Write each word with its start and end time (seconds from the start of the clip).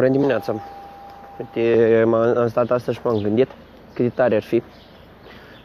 Bună 0.00 0.12
dimineața! 0.12 0.54
Uite, 1.38 2.04
m-am, 2.06 2.36
am 2.36 2.48
stat 2.48 2.70
astăzi 2.70 2.96
și 2.96 3.02
m-am 3.04 3.22
gândit 3.22 3.48
cât 3.94 4.04
de 4.04 4.10
tare 4.14 4.34
ar 4.34 4.42
fi 4.42 4.62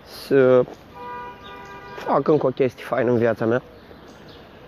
să 0.04 0.63
fac 1.95 2.27
încă 2.27 2.45
o 2.45 2.50
chestie 2.50 2.83
faină 2.83 3.11
în 3.11 3.18
viața 3.18 3.45
mea. 3.45 3.61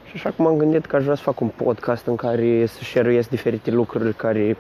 Și 0.04 0.12
așa 0.16 0.30
cum 0.30 0.46
am 0.46 0.58
gândit 0.58 0.86
că 0.86 0.96
aș 0.96 1.04
vrea 1.04 1.16
să 1.16 1.22
fac 1.22 1.40
un 1.40 1.48
podcast 1.48 2.06
în 2.06 2.16
care 2.16 2.66
să 2.66 2.80
share 2.84 3.22
diferite 3.30 3.72
lucruri 3.72 4.14
care 4.14 4.58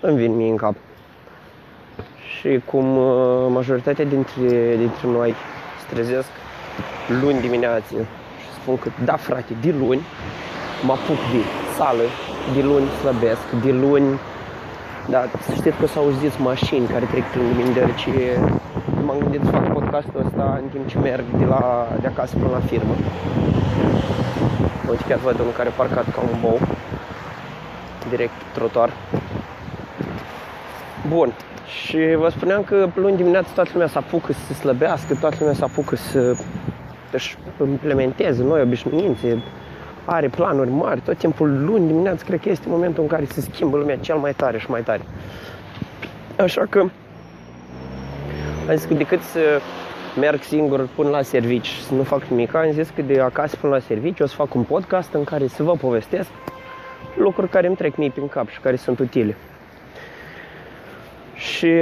îmi 0.00 0.16
vin 0.16 0.36
mie 0.36 0.50
în 0.50 0.56
cap. 0.56 0.74
Și 2.38 2.60
cum 2.64 2.96
uh, 2.96 3.46
majoritatea 3.48 4.04
dintre, 4.04 4.76
dintre 4.76 5.08
noi 5.08 5.34
se 5.78 5.94
trezesc 5.94 6.28
luni 7.22 7.40
dimineață 7.40 7.94
și 8.40 8.60
spun 8.60 8.78
că 8.78 8.90
da 9.04 9.16
frate, 9.16 9.56
de 9.60 9.74
luni 9.78 10.00
mă 10.82 10.92
apuc 10.92 11.16
de 11.16 11.63
sală, 11.76 12.06
de 12.54 12.62
luni 12.62 12.88
slăbesc, 13.00 13.46
de 13.64 13.72
luni 13.72 14.18
da, 15.08 15.24
să 15.46 15.52
știți 15.54 15.76
că 15.76 15.86
s-au 15.86 16.02
auzit 16.04 16.38
mașini 16.38 16.86
care 16.86 17.04
trec 17.04 17.24
prin 17.30 17.46
mine, 17.56 17.70
deoarece 17.72 18.10
m-am 19.04 19.18
gândit 19.18 19.40
să 19.44 19.50
fac 19.50 19.72
podcastul 19.72 20.22
ăsta 20.26 20.58
în 20.62 20.68
timp 20.68 20.86
ce 20.88 20.98
merg 20.98 21.24
de, 21.38 21.44
la, 21.44 21.88
de 22.00 22.06
acasă 22.06 22.36
până 22.36 22.50
la 22.50 22.60
firmă. 22.60 22.94
Uite 24.90 25.04
chiar 25.08 25.18
văd 25.18 25.38
unul 25.38 25.52
care 25.56 25.68
parcat 25.76 26.04
ca 26.14 26.20
un 26.20 26.38
bou, 26.40 26.58
direct 28.08 28.38
trotuar. 28.52 28.90
Bun, 31.08 31.32
și 31.66 31.98
vă 32.16 32.28
spuneam 32.28 32.62
că 32.62 32.88
luni 32.94 33.16
dimineața 33.16 33.48
toată 33.54 33.70
lumea 33.72 33.88
se 33.88 33.98
apucă 33.98 34.32
să 34.32 34.40
se 34.46 34.54
slăbească, 34.54 35.14
toată 35.14 35.36
lumea 35.38 35.54
se 35.54 35.64
apucă 35.64 35.96
să 35.96 36.36
își 37.12 37.36
implementeze 37.60 38.42
noi 38.42 38.60
obișnuințe, 38.60 39.42
are 40.04 40.28
planuri 40.28 40.70
mari, 40.70 41.00
tot 41.00 41.18
timpul 41.18 41.64
luni 41.64 41.86
dimineața 41.86 42.24
cred 42.24 42.40
că 42.40 42.48
este 42.48 42.68
momentul 42.68 43.02
în 43.02 43.08
care 43.08 43.24
se 43.24 43.40
schimbă 43.40 43.76
lumea 43.76 43.96
cel 43.96 44.16
mai 44.16 44.32
tare 44.32 44.58
și 44.58 44.70
mai 44.70 44.82
tare. 44.82 45.00
Așa 46.38 46.66
că 46.68 46.78
am 48.68 48.76
zis 48.76 48.84
că 48.84 48.94
decât 48.94 49.20
să 49.20 49.60
merg 50.20 50.42
singur 50.42 50.88
până 50.94 51.08
la 51.08 51.22
servici 51.22 51.66
și 51.66 51.82
să 51.82 51.94
nu 51.94 52.02
fac 52.02 52.24
nimic, 52.24 52.54
am 52.54 52.70
zis 52.70 52.92
că 52.94 53.02
de 53.02 53.20
acasă 53.20 53.56
până 53.60 53.72
la 53.72 53.78
servici 53.78 54.20
o 54.20 54.26
să 54.26 54.34
fac 54.34 54.54
un 54.54 54.62
podcast 54.62 55.12
în 55.12 55.24
care 55.24 55.46
să 55.46 55.62
vă 55.62 55.72
povestesc 55.72 56.28
lucruri 57.16 57.50
care 57.50 57.66
îmi 57.66 57.76
trec 57.76 57.96
mie 57.96 58.10
prin 58.10 58.28
cap 58.28 58.48
și 58.48 58.60
care 58.60 58.76
sunt 58.76 58.98
utile. 58.98 59.36
Și 61.34 61.72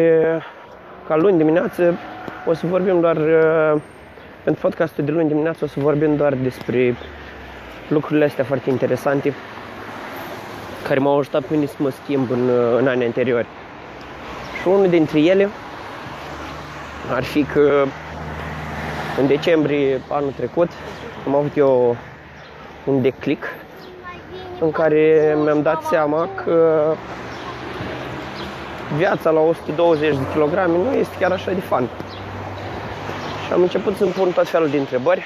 ca 1.08 1.16
luni 1.16 1.36
dimineață 1.36 1.94
o 2.46 2.54
să 2.54 2.66
vorbim 2.66 3.00
doar 3.00 3.16
pentru 4.44 4.62
podcastul 4.62 5.04
de 5.04 5.10
luni 5.10 5.28
dimineață 5.28 5.64
o 5.64 5.66
să 5.66 5.80
vorbim 5.80 6.16
doar 6.16 6.34
despre 6.34 6.96
lucrurile 7.92 8.24
astea 8.24 8.44
foarte 8.44 8.70
interesante 8.70 9.34
care 10.88 11.00
m-au 11.00 11.18
ajutat 11.18 11.42
pe 11.42 11.54
mine 11.54 11.66
să 11.66 11.74
mă 11.76 11.90
schimb 11.90 12.30
în, 12.30 12.48
în 12.78 12.88
anii 12.88 13.06
anteriori. 13.06 13.46
Și 14.60 14.68
unul 14.68 14.88
dintre 14.88 15.20
ele 15.20 15.48
ar 17.14 17.22
fi 17.22 17.44
că 17.44 17.84
în 19.20 19.26
decembrie 19.26 20.00
anul 20.08 20.32
trecut 20.36 20.70
am 21.26 21.34
avut 21.34 21.56
eu 21.56 21.96
un 22.84 23.02
declic 23.02 23.44
în 24.60 24.70
care 24.70 25.36
mi-am 25.42 25.62
dat 25.62 25.82
seama 25.82 26.28
că 26.44 26.84
viața 28.96 29.30
la 29.30 29.40
120 29.40 30.14
de 30.16 30.22
kg 30.34 30.68
nu 30.68 30.94
este 30.98 31.16
chiar 31.18 31.32
așa 31.32 31.50
de 31.50 31.60
fan. 31.60 31.88
Și 33.46 33.52
am 33.52 33.62
început 33.62 33.96
să-mi 33.96 34.10
pun 34.10 34.30
tot 34.30 34.48
felul 34.48 34.68
de 34.68 34.78
întrebări. 34.78 35.22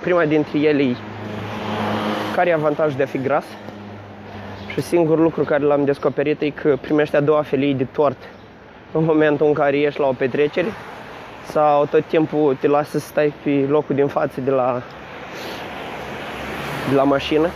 Prima 0.00 0.24
dintre 0.24 0.58
ele 0.58 0.82
e 0.82 0.96
care 2.34 2.50
e 2.50 2.52
avantajul 2.52 2.96
de 2.96 3.02
a 3.02 3.06
fi 3.06 3.18
gras? 3.18 3.44
Și 4.72 4.80
singurul 4.80 5.22
lucru 5.22 5.44
care 5.44 5.62
l-am 5.62 5.84
descoperit 5.84 6.40
e 6.40 6.50
că 6.50 6.76
primești 6.80 7.16
a 7.16 7.20
doua 7.20 7.42
felie 7.42 7.74
de 7.74 7.86
tort 7.92 8.16
în 8.92 9.04
momentul 9.04 9.46
în 9.46 9.52
care 9.52 9.78
ești 9.78 10.00
la 10.00 10.06
o 10.06 10.12
petrecere 10.12 10.68
sau 11.46 11.86
tot 11.86 12.04
timpul 12.04 12.56
te 12.60 12.66
lasă 12.66 12.98
să 12.98 13.06
stai 13.06 13.32
pe 13.42 13.66
locul 13.68 13.94
din 13.94 14.06
față 14.06 14.40
de 14.40 14.50
la, 14.50 14.82
de 16.88 16.94
la 16.94 17.02
mașină. 17.02 17.48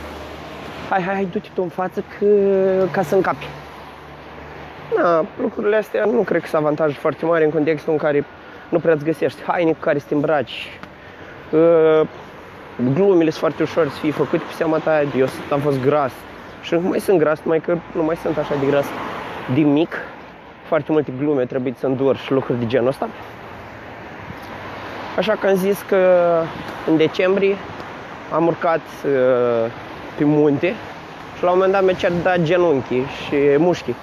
Hai, 0.88 1.02
hai, 1.02 1.14
hai, 1.14 1.28
du-te 1.32 1.48
tu 1.54 1.62
în 1.62 1.68
față 1.68 2.04
că, 2.18 2.26
ca 2.90 3.02
să 3.02 3.14
încapi. 3.14 3.46
Na, 4.96 5.24
lucrurile 5.40 5.76
astea 5.76 6.04
nu 6.04 6.20
cred 6.22 6.40
că 6.40 6.46
sunt 6.46 6.60
avantaje 6.60 6.94
foarte 6.98 7.24
mari 7.24 7.44
în 7.44 7.50
contextul 7.50 7.92
în 7.92 7.98
care 7.98 8.24
nu 8.68 8.78
prea-ți 8.78 9.04
găsești 9.04 9.42
haine 9.42 9.70
cu 9.70 9.78
care 9.80 9.98
să 9.98 10.04
te 10.08 10.14
îmbraci, 10.14 10.78
glumele 12.94 13.30
sunt 13.30 13.40
foarte 13.40 13.62
ușor 13.62 13.88
să 13.88 13.98
fie 13.98 14.10
făcute 14.10 14.42
pe 14.48 14.52
seama 14.52 14.78
ta, 14.78 15.02
eu 15.16 15.26
am 15.50 15.60
fost 15.60 15.80
gras 15.80 16.12
și 16.62 16.74
nu 16.74 16.80
mai 16.80 17.00
sunt 17.00 17.18
gras, 17.18 17.40
numai 17.42 17.60
că 17.60 17.76
nu 17.92 18.02
mai 18.02 18.16
sunt 18.16 18.38
așa 18.38 18.54
de 18.60 18.66
gras 18.66 18.86
din 19.54 19.72
mic. 19.72 19.94
Foarte 20.66 20.92
multe 20.92 21.12
glume 21.18 21.44
trebuie 21.44 21.74
să 21.78 21.86
îndur 21.86 22.16
și 22.16 22.32
lucruri 22.32 22.58
de 22.58 22.66
genul 22.66 22.88
ăsta. 22.88 23.08
Așa 25.16 25.32
că 25.32 25.46
am 25.46 25.54
zis 25.54 25.84
că 25.88 25.96
în 26.86 26.96
decembrie 26.96 27.56
am 28.32 28.46
urcat 28.46 28.80
uh, 29.04 29.70
pe 30.16 30.24
munte 30.24 30.74
și 31.36 31.42
la 31.42 31.50
un 31.50 31.56
moment 31.56 31.72
dat 31.72 31.84
mi-a 31.84 32.20
dat 32.22 32.42
genunchii 32.42 33.04
și 33.26 33.36
mușchii 33.56 33.96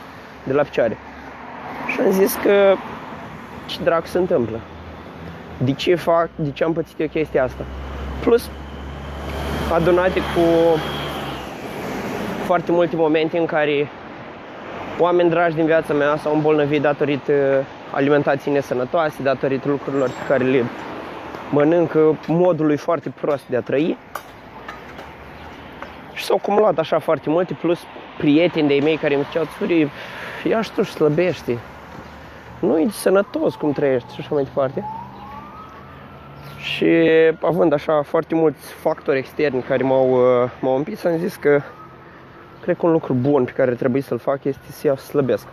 de 0.44 0.54
la 0.54 0.62
picioare. 0.62 0.98
Și 1.88 2.00
am 2.00 2.12
zis 2.12 2.38
că 2.44 2.76
ce 3.66 3.78
dracu 3.84 4.08
se 4.08 4.18
întâmplă? 4.18 4.60
De 5.58 5.74
ce 5.74 5.96
fac, 5.96 6.30
de 6.36 6.52
ce 6.52 6.64
am 6.64 6.74
pățit 6.74 7.00
eu 7.00 7.08
chestia 7.08 7.44
asta? 7.44 7.64
Plus, 8.20 8.50
adunate 9.74 10.20
cu 10.20 10.80
foarte 12.46 12.72
multe 12.72 12.96
momente 12.96 13.38
în 13.38 13.46
care 13.46 13.90
oameni 15.00 15.30
dragi 15.30 15.56
din 15.56 15.66
viața 15.66 15.94
mea 15.94 16.18
s-au 16.18 16.34
îmbolnăvit 16.34 16.82
datorită 16.82 17.64
alimentației 17.92 18.54
nesănătoase, 18.54 19.24
datorită 19.24 19.68
lucrurilor 19.68 20.08
pe 20.08 20.26
care 20.28 20.44
le 20.44 20.64
mănâncă, 21.50 22.18
modului 22.28 22.78
foarte 22.78 23.10
prost 23.22 23.44
de 23.48 23.56
a 23.56 23.62
trăi. 23.62 23.98
Și 26.14 26.24
s-au 26.24 26.38
acumulat 26.42 26.78
așa 26.78 27.00
foarte 27.00 27.30
multe, 27.30 27.54
plus 27.54 27.80
prieteni 28.18 28.68
de-ai 28.68 28.80
mei 28.80 28.98
care 28.98 29.14
îmi 29.14 29.24
ziceau, 29.24 29.48
Țuri, 29.58 29.90
ia 30.44 30.62
și 30.62 30.72
tu 30.72 30.82
și 30.82 30.92
slăbește. 30.92 31.58
Nu 32.60 32.80
e 32.80 32.88
sănătos 32.90 33.56
cum 33.56 33.72
trăiești 33.72 34.14
și 34.14 34.20
așa 34.20 34.30
mai 34.34 34.44
departe. 34.44 34.86
Și 36.66 36.86
având 37.42 37.74
așa 37.74 38.02
foarte 38.02 38.36
mulți 38.36 38.74
factori 38.74 39.18
externi 39.18 39.62
care 39.62 39.84
m-au, 39.84 40.10
uh, 40.10 40.50
m-au 40.60 40.76
împins, 40.76 41.04
am 41.04 41.18
zis 41.18 41.36
că 41.36 41.62
cred 42.62 42.78
că 42.78 42.86
un 42.86 42.92
lucru 42.92 43.14
bun 43.14 43.44
pe 43.44 43.52
care 43.52 43.72
trebuie 43.72 44.02
să-l 44.02 44.18
fac 44.18 44.44
este 44.44 44.72
să 44.72 44.88
iau 44.88 44.96
să 44.96 45.06
slăbesc. 45.06 45.48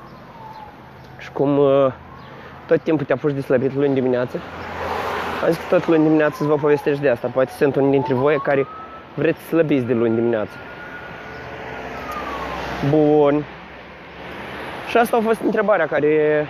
Și 1.19 1.33
cum 1.33 1.59
uh, 1.59 1.93
tot 2.67 2.81
timpul 2.81 3.07
te 3.07 3.13
apuci 3.13 3.33
de 3.33 3.41
slăbit 3.41 3.75
luni 3.75 3.95
dimineață, 3.95 4.41
am 5.45 5.49
zis 5.49 5.57
că 5.57 5.77
tot 5.77 5.89
luni 5.89 6.03
dimineață 6.03 6.37
să 6.37 6.45
vă 6.45 6.55
povestești 6.55 7.03
de 7.03 7.09
asta. 7.09 7.29
Poate 7.29 7.51
sunt 7.51 7.77
unii 7.77 7.91
dintre 7.91 8.15
voi 8.15 8.37
care 8.37 8.67
vreți 9.15 9.39
să 9.39 9.47
slăbiți 9.47 9.85
de 9.85 9.93
luni 9.93 10.15
dimineață. 10.15 10.53
Bun. 12.91 13.45
Și 14.89 14.97
asta 14.97 15.17
a 15.17 15.21
fost 15.21 15.41
întrebarea 15.41 15.87
care 15.87 16.47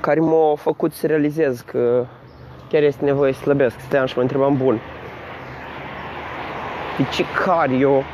care 0.00 0.20
m-a 0.20 0.54
făcut 0.54 0.92
să 0.92 1.06
realizez 1.06 1.60
că 1.60 2.06
chiar 2.68 2.82
este 2.82 3.04
nevoie 3.04 3.32
să 3.32 3.40
slăbesc. 3.40 3.80
Stăteam 3.80 4.06
și 4.06 4.16
mă 4.16 4.22
întrebam, 4.22 4.56
bun, 4.56 4.80
de 6.96 7.06
ce 7.12 7.24
car 7.44 7.70
eu 7.70 8.04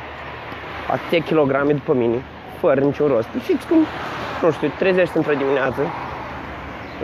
atâtea 0.91 1.19
kilograme 1.19 1.73
după 1.73 1.93
mine, 1.93 2.21
fără 2.59 2.79
niciun 2.79 3.07
rost? 3.07 3.27
Fix 3.41 3.63
cum, 3.63 3.85
nu 4.41 4.51
știu, 4.51 4.71
trezești 4.77 5.17
într-o 5.17 5.33
dimineață, 5.33 5.81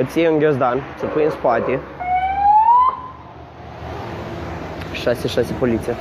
îți 0.01 0.19
iei 0.19 0.27
un 0.27 0.37
ghiozdan, 0.37 0.81
să 0.97 1.05
pui 1.05 1.23
în 1.23 1.29
spate, 1.29 1.79
6-6 4.93 5.59
poliție. 5.59 5.95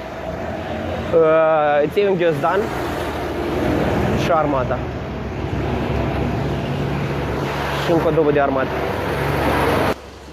Uh, 1.14 1.84
îți 1.84 1.98
iei 1.98 2.08
un 2.08 2.16
ghiozdan 2.16 2.60
și 4.24 4.30
armata. 4.30 4.78
Și 7.84 7.92
încă 7.92 8.08
o 8.08 8.10
dobă 8.10 8.30
de 8.30 8.40
armată 8.40 8.68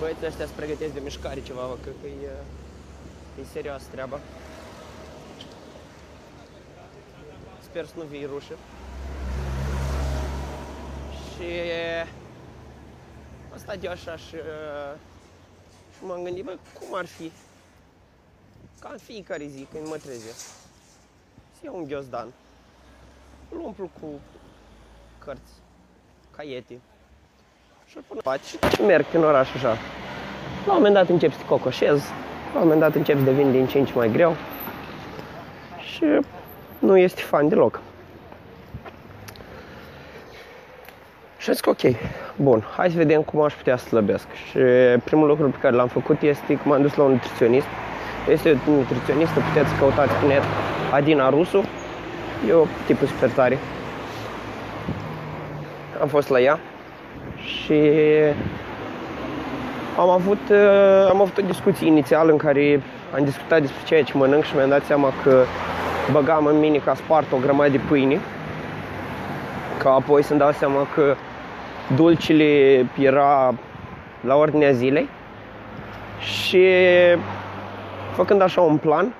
băieții 0.06 0.28
ăștia 0.28 0.46
se 0.46 0.52
pregătesc 0.56 0.94
de 0.94 1.00
mișcare 1.00 1.42
ceva, 1.42 1.62
bă, 1.68 1.78
că, 1.84 1.90
că 2.02 2.08
e, 2.08 2.30
e 3.42 3.44
serioasă 3.52 3.86
treaba. 3.92 4.20
Sper 7.64 7.86
să 7.86 7.94
nu 7.98 8.04
vii 8.04 8.26
rușă. 8.26 8.58
Și 11.12 11.48
am 13.52 13.58
stat 13.58 13.84
eu 13.84 13.92
așa 13.92 14.16
și, 14.16 14.36
și 15.94 16.04
m-am 16.04 16.24
gândit, 16.24 16.44
bă, 16.44 16.58
cum 16.80 16.96
ar 16.96 17.06
fi 17.06 17.32
ca 18.80 18.90
în 18.92 18.98
fiecare 18.98 19.46
zi 19.48 19.68
când 19.72 19.88
mă 19.88 19.98
trezesc 19.98 20.46
să 21.56 21.62
iau 21.64 21.76
un 21.76 21.84
ghiozdan, 21.88 22.34
îl 23.52 23.60
umplu 23.60 23.90
cu 24.00 24.08
cărți, 25.20 25.54
caiete, 26.32 26.80
și 27.96 28.02
până 28.08 28.22
faci 28.24 28.74
și 28.74 28.82
merg 28.82 29.06
în 29.14 29.24
oraș 29.24 29.54
așa. 29.56 29.78
La 30.66 30.72
un 30.72 30.78
moment 30.78 30.94
dat 30.94 31.10
încep 31.10 31.32
să 31.32 31.38
te 31.38 31.46
cocoșez, 31.46 32.02
la 32.54 32.60
un 32.60 32.64
moment 32.64 32.80
dat 32.80 32.96
încep 32.96 33.18
să 33.18 33.24
devin 33.24 33.52
din 33.52 33.68
ce 33.68 33.78
în 33.80 33.86
ce 33.86 33.94
mai 33.96 34.12
greu 34.12 34.36
și 35.80 36.06
nu 36.80 36.98
este 36.98 37.22
fan 37.22 37.48
deloc. 37.48 37.80
Și 41.38 41.54
zic, 41.54 41.68
ok, 41.68 41.82
bun, 42.36 42.64
hai 42.78 42.90
să 42.90 42.98
vedem 42.98 43.22
cum 43.22 43.42
aș 43.42 43.54
putea 43.54 43.78
să 43.78 43.86
slăbesc. 43.86 44.28
Și 44.50 44.60
primul 45.04 45.28
lucru 45.28 45.50
pe 45.50 45.58
care 45.62 45.76
l-am 45.76 45.88
făcut 45.88 46.22
este 46.22 46.56
că 46.56 46.62
m-am 46.64 46.82
dus 46.82 46.96
la 46.96 47.04
un 47.04 47.12
nutriționist. 47.12 47.68
Este 48.30 48.60
un 48.68 48.74
nutriționist, 48.74 49.32
puteți 49.32 49.76
căutați 49.80 50.14
pe 50.14 50.26
net 50.26 50.44
Adina 50.92 51.30
Rusu. 51.30 51.64
E 52.48 52.54
o 52.54 52.66
tipul 52.86 53.08
super 53.08 53.30
tare. 53.30 53.58
Am 56.02 56.08
fost 56.08 56.30
la 56.30 56.40
ea 56.40 56.60
și 57.46 57.82
am 59.98 60.10
avut, 60.10 60.50
uh, 60.50 61.08
am 61.10 61.22
avut 61.22 61.38
o 61.38 61.42
discuție 61.42 61.88
inițială 61.88 62.32
în 62.32 62.38
care 62.38 62.82
am 63.16 63.24
discutat 63.24 63.62
despre 63.62 63.82
ceea 63.86 64.04
ce 64.04 64.18
mănânc 64.18 64.44
și 64.44 64.56
mi-am 64.56 64.70
dat 64.70 64.84
seama 64.84 65.14
că 65.24 65.44
băgam 66.12 66.46
în 66.46 66.60
mine 66.60 66.78
ca 66.78 66.96
spart 66.96 67.32
o 67.32 67.38
grămadă 67.38 67.70
de 67.70 67.80
pâine 67.88 68.20
ca 69.78 69.90
apoi 69.90 70.24
să-mi 70.24 70.40
dau 70.40 70.52
seama 70.52 70.88
că 70.94 71.16
dulcile 71.96 72.86
era 73.00 73.54
la 74.22 74.36
ordinea 74.36 74.72
zilei 74.72 75.10
și 76.20 76.68
făcând 78.14 78.42
așa 78.42 78.62
un 78.62 78.78
plan, 78.78 79.14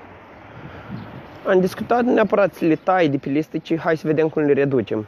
am 1.46 1.60
discutat 1.60 2.04
neapărat 2.04 2.54
să 2.54 2.64
le 2.64 2.74
tai 2.74 3.08
de 3.08 3.16
pe 3.16 3.28
listă, 3.28 3.58
ci 3.58 3.78
hai 3.78 3.96
să 3.96 4.06
vedem 4.06 4.28
cum 4.28 4.42
le 4.42 4.52
reducem. 4.52 5.06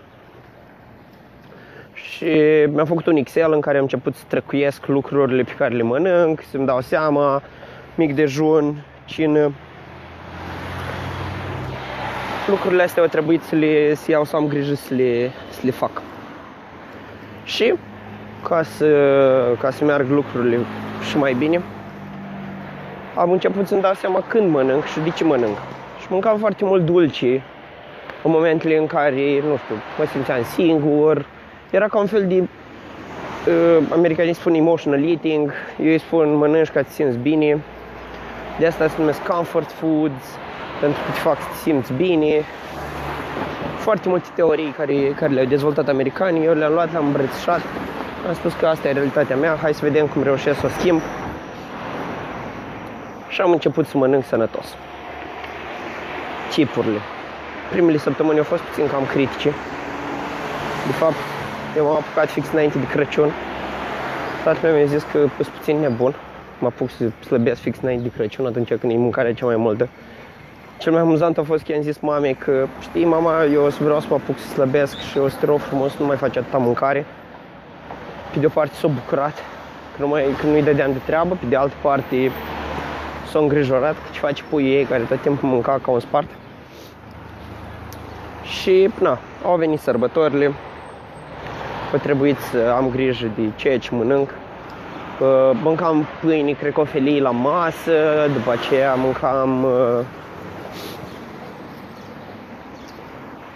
Și 2.19 2.67
mi-am 2.73 2.87
făcut 2.87 3.06
un 3.06 3.17
Excel 3.17 3.53
în 3.53 3.61
care 3.61 3.76
am 3.76 3.82
început 3.82 4.15
să 4.15 4.23
trăcuiesc 4.29 4.87
lucrurile 4.87 5.43
pe 5.43 5.53
care 5.59 5.75
le 5.75 5.82
mănânc, 5.82 6.41
să-mi 6.50 6.67
dau 6.67 6.81
seama, 6.81 7.43
mic 7.94 8.15
dejun, 8.15 8.85
cină. 9.05 9.53
Lucrurile 12.47 12.82
astea 12.82 13.03
au 13.03 13.09
trebuit 13.09 13.43
să 13.43 13.55
le 13.55 13.94
să 13.94 14.11
iau 14.11 14.25
să 14.25 14.37
am 14.37 14.47
grijă 14.47 14.75
să 14.75 14.94
le, 14.94 15.31
să 15.50 15.61
le 15.62 15.70
fac. 15.70 16.03
Și 17.44 17.75
ca 18.49 18.62
să, 18.62 18.88
ca 19.61 19.71
să 19.71 19.85
meargă 19.85 20.14
lucrurile 20.14 20.59
și 21.09 21.17
mai 21.17 21.35
bine, 21.35 21.62
am 23.14 23.31
început 23.31 23.67
să-mi 23.67 23.82
dau 23.82 23.94
seama 23.94 24.25
când 24.29 24.50
mănânc 24.50 24.85
și 24.85 25.00
de 25.00 25.11
ce 25.11 25.25
mănânc. 25.25 25.56
Și 26.00 26.06
mâncam 26.11 26.38
foarte 26.38 26.64
mult 26.64 26.85
dulce 26.85 27.43
în 28.23 28.31
momentele 28.31 28.76
în 28.76 28.87
care, 28.87 29.43
nu 29.49 29.56
știu, 29.56 29.75
mă 29.99 30.05
simțeam 30.05 30.43
singur. 30.43 31.26
Era 31.70 31.88
ca 31.88 31.99
un 31.99 32.06
fel 32.06 32.26
de, 32.26 32.49
uh, 33.50 33.85
americanii 33.93 34.32
spun 34.32 34.55
emotional 34.55 35.09
eating, 35.09 35.53
eu 35.81 35.91
îi 35.91 35.99
spun 35.99 36.35
mănânci 36.35 36.69
ca 36.69 36.81
să 36.81 36.87
te 36.87 36.93
simți 36.93 37.17
bine. 37.17 37.62
De 38.59 38.67
asta 38.67 38.88
se 38.88 38.94
numesc 38.99 39.23
comfort 39.23 39.70
foods, 39.70 40.25
pentru 40.81 41.03
că 41.06 41.11
te 41.11 41.19
fac 41.19 41.41
să 41.41 41.47
te 41.50 41.56
simți 41.56 41.93
bine. 41.93 42.44
Foarte 43.79 44.09
multe 44.09 44.29
teorii 44.35 44.75
care, 44.76 44.94
care 44.94 45.32
le-au 45.32 45.47
dezvoltat 45.47 45.88
americanii, 45.88 46.44
eu 46.44 46.55
le-am 46.55 46.73
luat, 46.73 46.93
le-am 46.93 47.06
îmbrățișat. 47.06 47.61
Am 48.29 48.35
spus 48.35 48.53
că 48.53 48.67
asta 48.67 48.88
e 48.88 48.93
realitatea 48.93 49.37
mea, 49.37 49.59
hai 49.62 49.75
să 49.75 49.81
vedem 49.82 50.06
cum 50.06 50.23
reușesc 50.23 50.61
să 50.61 50.67
o 50.67 50.69
schimb. 50.79 51.00
Și 53.29 53.41
am 53.41 53.50
început 53.50 53.87
să 53.87 53.97
mănânc 53.97 54.25
sănătos. 54.25 54.67
Chipurile. 56.50 56.99
Primele 57.71 57.99
săptămâni 57.99 58.38
au 58.38 58.44
fost 58.44 58.62
puțin 58.62 58.87
cam 58.87 59.06
critice. 59.06 59.49
De 60.87 60.93
fapt, 60.93 61.17
eu 61.76 61.85
m-am 61.85 61.97
apucat 61.97 62.31
fix 62.31 62.53
înainte 62.53 62.79
de 62.79 62.87
Crăciun. 62.87 63.32
Tatăl 64.44 64.70
meu 64.70 64.75
mi-a 64.75 64.85
zis 64.85 65.03
că 65.03 65.19
sunt 65.19 65.49
puțin 65.56 65.76
nebun. 65.79 66.15
Mă 66.59 66.67
apuc 66.67 66.91
să 66.91 67.11
slăbesc 67.26 67.61
fix 67.61 67.79
înainte 67.82 68.03
de 68.03 68.15
Crăciun, 68.17 68.47
atunci 68.47 68.69
când 68.69 68.93
e 68.93 68.97
mâncarea 68.97 69.35
cea 69.35 69.47
mai 69.47 69.56
multă. 69.56 69.88
Cel 70.79 70.93
mai 70.93 71.00
amuzant 71.00 71.38
a 71.38 71.43
fost 71.43 71.65
că 71.65 71.73
i-am 71.73 71.82
zis 71.82 71.99
mamei 71.99 72.35
că, 72.35 72.67
știi, 72.81 73.05
mama, 73.05 73.44
eu 73.44 73.65
o 73.65 73.70
să 73.70 73.79
vreau 73.82 74.00
să 74.00 74.06
mă 74.11 74.15
apuc 74.15 74.38
să 74.38 74.47
slăbesc 74.47 74.99
și 74.99 75.19
o 75.19 75.29
să 75.29 75.37
te 75.41 75.47
rog 75.47 75.59
frumos 75.59 75.91
să 75.91 75.97
nu 76.00 76.06
mai 76.06 76.17
faci 76.17 76.37
atâta 76.37 76.59
mâncare. 76.59 77.06
Pe 78.32 78.38
de 78.38 78.47
o 78.47 78.49
parte 78.49 78.75
s-a 78.75 78.88
bucurat 78.88 79.35
că, 79.97 80.03
nu 80.03 80.09
mai, 80.09 80.25
că 80.41 80.47
nu-i 80.47 80.62
dădeam 80.62 80.93
de 80.93 80.99
treabă, 81.05 81.35
pe 81.41 81.47
de 81.47 81.56
altă 81.56 81.75
parte 81.82 82.31
s-a 83.31 83.38
îngrijorat 83.38 83.94
că 83.94 84.09
ce 84.12 84.19
face 84.19 84.43
puii 84.50 84.75
ei 84.75 84.85
care 84.85 85.03
tot 85.03 85.21
timpul 85.21 85.49
mânca 85.49 85.79
ca 85.82 85.91
un 85.91 86.00
spart. 86.00 86.29
Și, 88.43 88.91
na, 89.00 89.19
au 89.44 89.56
venit 89.56 89.81
sărbătorile, 89.81 90.53
a 91.93 91.96
trebuit 91.96 92.38
să 92.38 92.75
am 92.76 92.90
grijă 92.90 93.31
de 93.37 93.43
ceea 93.56 93.79
ce 93.79 93.94
mănânc. 93.94 94.31
Mâncam 95.62 96.06
pâine, 96.20 96.52
cred 96.52 96.73
că 96.73 96.81
o 96.81 96.85
felii 96.85 97.20
la 97.20 97.31
masă, 97.31 97.93
după 98.32 98.50
aceea 98.50 98.94
mâncam 98.94 99.67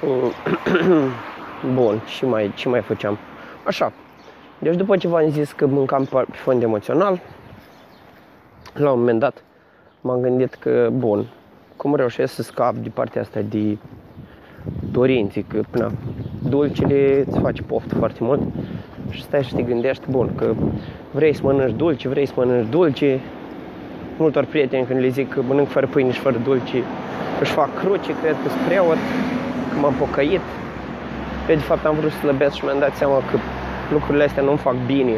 Bun, 1.75 2.03
și 2.07 2.25
mai, 2.25 2.53
ce 2.55 2.69
mai 2.69 2.81
făceam? 2.81 3.19
Așa. 3.67 3.93
Deci 4.59 4.77
după 4.77 4.97
ce 4.97 5.09
v-am 5.09 5.29
zis 5.29 5.53
că 5.53 5.67
mâncam 5.67 6.05
pe 6.05 6.25
fond 6.31 6.63
emoțional, 6.63 7.21
la 8.73 8.91
un 8.91 8.99
moment 8.99 9.19
dat 9.19 9.45
m-am 10.01 10.21
gândit 10.21 10.55
că, 10.55 10.89
bun, 10.93 11.27
cum 11.77 11.95
reușesc 11.95 12.35
să 12.35 12.43
scap 12.43 12.75
de 12.75 12.89
partea 12.89 13.21
asta 13.21 13.41
de 13.41 13.79
dorințe, 14.91 15.45
că 15.49 15.61
până 15.71 15.93
dulcele 16.55 17.25
îți 17.27 17.39
face 17.39 17.63
poftă 17.63 17.95
foarte 17.95 18.19
mult 18.21 18.43
și 19.11 19.23
stai 19.23 19.43
și 19.43 19.55
te 19.55 19.63
gândești, 19.63 20.03
bun, 20.11 20.29
că 20.37 20.55
vrei 21.11 21.35
să 21.35 21.41
mănânci 21.45 21.77
dulce, 21.77 22.09
vrei 22.09 22.27
să 22.27 22.33
mănânci 22.37 22.71
dulce, 22.71 23.21
multor 24.17 24.45
prieteni 24.45 24.87
când 24.87 25.01
le 25.01 25.09
zic 25.09 25.29
că 25.35 25.43
mănânc 25.49 25.69
fără 25.69 25.87
pâine 25.87 26.13
și 26.13 26.19
fără 26.19 26.39
dulce, 26.45 26.83
își 27.41 27.53
fac 27.53 27.71
cruce, 27.79 28.11
cred 28.23 28.37
că 28.43 28.49
sunt 28.49 28.63
preot, 28.69 29.01
că 29.71 29.77
m-am 29.81 29.95
pocăit. 29.95 30.45
Eu 31.49 31.57
de 31.57 31.63
fapt 31.71 31.85
am 31.85 31.95
vrut 31.95 32.11
să 32.11 32.19
slăbesc 32.19 32.55
și 32.55 32.65
mi-am 32.65 32.79
dat 32.79 32.95
seama 32.95 33.17
că 33.31 33.37
lucrurile 33.93 34.25
astea 34.25 34.43
nu-mi 34.43 34.59
fac 34.59 34.77
bine 34.87 35.17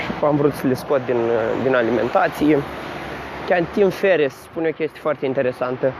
și 0.00 0.24
am 0.24 0.36
vrut 0.36 0.54
să 0.54 0.66
le 0.66 0.74
scot 0.74 1.00
din, 1.06 1.20
din 1.62 1.74
alimentație. 1.74 2.58
Chiar 3.48 3.62
Tim 3.72 3.88
Ferris 3.88 4.34
spune 4.34 4.68
o 4.68 4.72
chestie 4.72 5.00
foarte 5.00 5.26
interesantă 5.26 5.92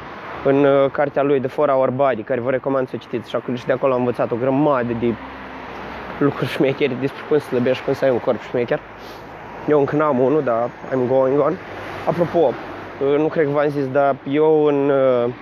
în 0.44 0.64
uh, 0.64 0.91
cartea 0.91 1.23
lui 1.23 1.41
The 1.41 1.49
4 1.49 1.73
Hour 1.73 1.91
Body, 1.91 2.23
care 2.23 2.41
vă 2.41 2.50
recomand 2.50 2.88
să 2.88 2.96
citiți 2.96 3.29
și 3.29 3.37
acolo 3.37 3.56
și 3.56 3.67
de 3.67 3.73
acolo 3.73 3.93
am 3.93 3.99
învățat 3.99 4.31
o 4.31 4.37
grămadă 4.37 4.93
de 5.00 5.14
lucruri 6.19 6.50
șmecheri 6.50 6.96
despre 7.00 7.23
cum 7.29 7.38
să 7.38 7.46
slăbești, 7.46 7.85
cum 7.85 7.93
să 7.93 8.05
ai 8.05 8.11
un 8.11 8.19
corp 8.19 8.41
șmecher. 8.43 8.81
Eu 9.69 9.79
încă 9.79 9.96
n-am 9.96 10.19
unul, 10.19 10.43
dar 10.43 10.69
I'm 10.69 11.08
going 11.08 11.41
on. 11.41 11.55
Apropo, 12.08 12.38
uh, 12.38 13.19
nu 13.19 13.26
cred 13.26 13.45
că 13.45 13.50
v-am 13.50 13.69
zis, 13.69 13.87
dar 13.87 14.16
eu 14.30 14.64
în 14.64 14.90
uh, 14.90 15.33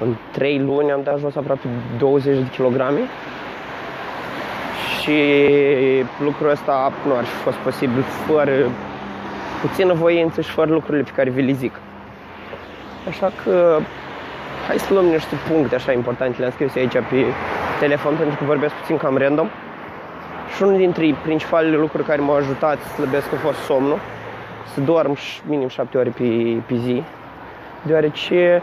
în 0.00 0.14
3 0.32 0.58
luni 0.58 0.92
am 0.92 1.00
dat 1.02 1.18
jos 1.18 1.36
aproape 1.36 1.68
20 1.98 2.36
de 2.36 2.48
kilograme 2.50 3.00
și 5.00 5.12
lucrul 6.24 6.50
ăsta 6.50 6.92
nu 7.06 7.16
ar 7.16 7.24
fi 7.24 7.34
fost 7.34 7.56
posibil 7.56 8.02
fără 8.26 8.52
puțină 9.60 9.92
voință 9.92 10.40
și 10.40 10.50
fără 10.50 10.72
lucrurile 10.72 11.02
pe 11.02 11.10
care 11.14 11.30
vi 11.30 11.42
le 11.42 11.52
zic. 11.52 11.72
Așa 13.08 13.32
că 13.42 13.78
hai 14.66 14.78
să 14.78 14.92
luăm 14.92 15.04
niște 15.04 15.34
puncte 15.48 15.74
așa 15.74 15.92
importante, 15.92 16.38
le-am 16.38 16.50
scris 16.50 16.74
aici 16.74 16.92
pe 16.92 17.24
telefon 17.80 18.14
pentru 18.16 18.36
că 18.36 18.44
vorbesc 18.44 18.74
puțin 18.74 18.96
cam 18.96 19.16
random. 19.16 19.48
Și 20.56 20.62
unul 20.62 20.76
dintre 20.76 21.14
principalele 21.22 21.76
lucruri 21.76 22.04
care 22.04 22.20
m-au 22.20 22.36
ajutat 22.36 22.78
să 22.80 22.88
slăbesc 22.88 23.32
a 23.32 23.36
fost 23.36 23.58
somnul, 23.58 23.98
să 24.74 24.80
dorm 24.80 25.16
minim 25.46 25.68
7 25.68 25.98
ore 25.98 26.08
pe, 26.08 26.62
pe 26.66 26.74
zi, 26.74 27.02
deoarece 27.82 28.62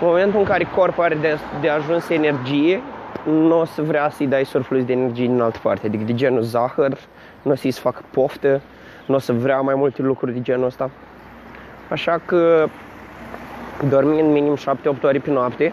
în 0.00 0.06
momentul 0.06 0.38
în 0.38 0.44
care 0.44 0.64
corpul 0.74 1.04
are 1.04 1.14
de, 1.14 1.38
de 1.60 1.68
ajuns 1.68 2.08
energie, 2.08 2.82
nu 3.24 3.58
o 3.60 3.64
să 3.64 3.82
vrea 3.82 4.10
să-i 4.10 4.26
dai 4.26 4.44
surplus 4.44 4.84
de 4.84 4.92
energie 4.92 5.26
din 5.26 5.40
altă 5.40 5.58
parte, 5.62 5.86
adică 5.86 6.04
de 6.04 6.14
genul 6.14 6.42
zahăr, 6.42 6.98
nu 7.42 7.50
o 7.50 7.54
să-i 7.54 7.70
să 7.70 7.80
facă 7.80 8.02
poftă, 8.10 8.60
nu 9.06 9.14
o 9.14 9.18
să 9.18 9.32
vrea 9.32 9.60
mai 9.60 9.74
multe 9.74 10.02
lucruri 10.02 10.32
de 10.32 10.40
genul 10.40 10.66
ăsta. 10.66 10.90
Așa 11.88 12.20
că 12.24 12.68
dormind 13.88 14.32
minim 14.32 14.56
7-8 14.56 14.60
ore 15.02 15.18
pe 15.18 15.30
noapte, 15.30 15.72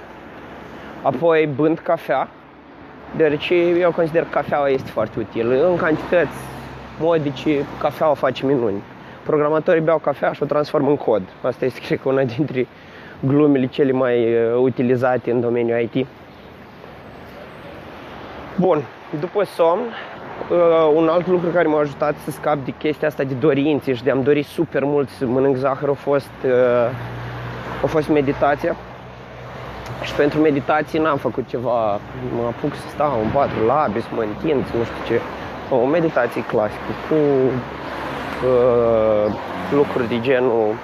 apoi 1.02 1.50
bând 1.56 1.80
cafea, 1.80 2.30
deoarece 3.16 3.56
eu 3.56 3.92
consider 3.92 4.24
că 4.24 4.30
cafeaua 4.32 4.70
este 4.70 4.90
foarte 4.90 5.20
utilă. 5.20 5.70
În 5.70 5.78
cantități 5.78 6.38
modice, 7.00 7.66
cafeaua 7.80 8.14
face 8.14 8.46
minuni. 8.46 8.84
Programatorii 9.24 9.82
beau 9.82 9.98
cafea 9.98 10.32
și 10.32 10.44
o 10.44 10.46
transformă 10.46 10.90
în 10.90 10.98
cod. 10.98 11.22
Asta 11.42 11.66
este, 11.66 11.80
cred 11.86 12.00
că, 12.02 12.10
una 12.10 12.24
dintre 12.24 12.68
glumele 13.20 13.66
cele 13.66 13.92
mai 13.92 14.34
uh, 14.34 14.56
utilizate 14.62 15.32
în 15.32 15.42
domeniul 15.42 15.90
IT. 15.94 16.08
Bun, 18.56 18.84
după 19.20 19.44
somn, 19.44 19.82
uh, 19.82 20.92
un 20.96 21.08
alt 21.08 21.28
lucru 21.28 21.50
care 21.50 21.68
m-a 21.68 21.80
ajutat 21.80 22.16
să 22.24 22.32
scap 22.32 22.58
de 22.66 22.74
chestia 22.78 23.08
asta 23.08 23.24
de 23.24 23.34
dorințe 23.34 23.94
și 23.94 24.04
de 24.04 24.12
a-mi 24.12 24.24
dori 24.24 24.44
super 24.44 24.84
mult 24.84 25.10
să 25.10 25.26
mănânc 25.26 25.56
zahăr 25.56 25.90
a 25.90 25.94
fost, 25.94 26.32
uh, 26.46 26.52
a 27.84 27.88
fost 27.88 28.08
meditația. 28.08 28.76
Și 30.04 30.14
pentru 30.14 30.40
meditație 30.40 31.00
n-am 31.00 31.18
făcut 31.18 31.48
ceva, 31.48 32.00
mă 32.36 32.46
apuc 32.46 32.74
să 32.76 32.88
stau 32.90 33.20
în 33.24 33.30
patru 33.30 33.66
labi, 33.66 34.02
să 34.02 34.08
mă 34.16 34.22
întind, 34.22 34.64
nu 34.78 34.84
știu 34.84 35.04
ce. 35.08 35.22
O 35.76 35.86
meditație 35.86 36.44
clasică 36.44 36.92
cu 37.08 37.16
uh, 38.48 39.34
lucruri 39.72 40.08
de 40.08 40.20
genul 40.20 40.76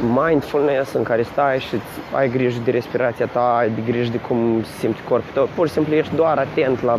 mindfulness 0.00 0.92
în 0.92 1.02
care 1.02 1.22
stai 1.22 1.58
și 1.58 1.76
ai 2.14 2.28
grijă 2.28 2.60
de 2.64 2.70
respirația 2.70 3.26
ta, 3.26 3.56
ai 3.58 3.70
de 3.70 3.80
grijă 3.90 4.10
de 4.10 4.18
cum 4.18 4.62
se 4.62 4.78
simte 4.78 5.00
corpul 5.08 5.30
tău. 5.32 5.48
Pur 5.54 5.66
și 5.66 5.72
simplu 5.72 5.94
ești 5.94 6.14
doar 6.14 6.38
atent 6.38 6.82
la 6.82 6.98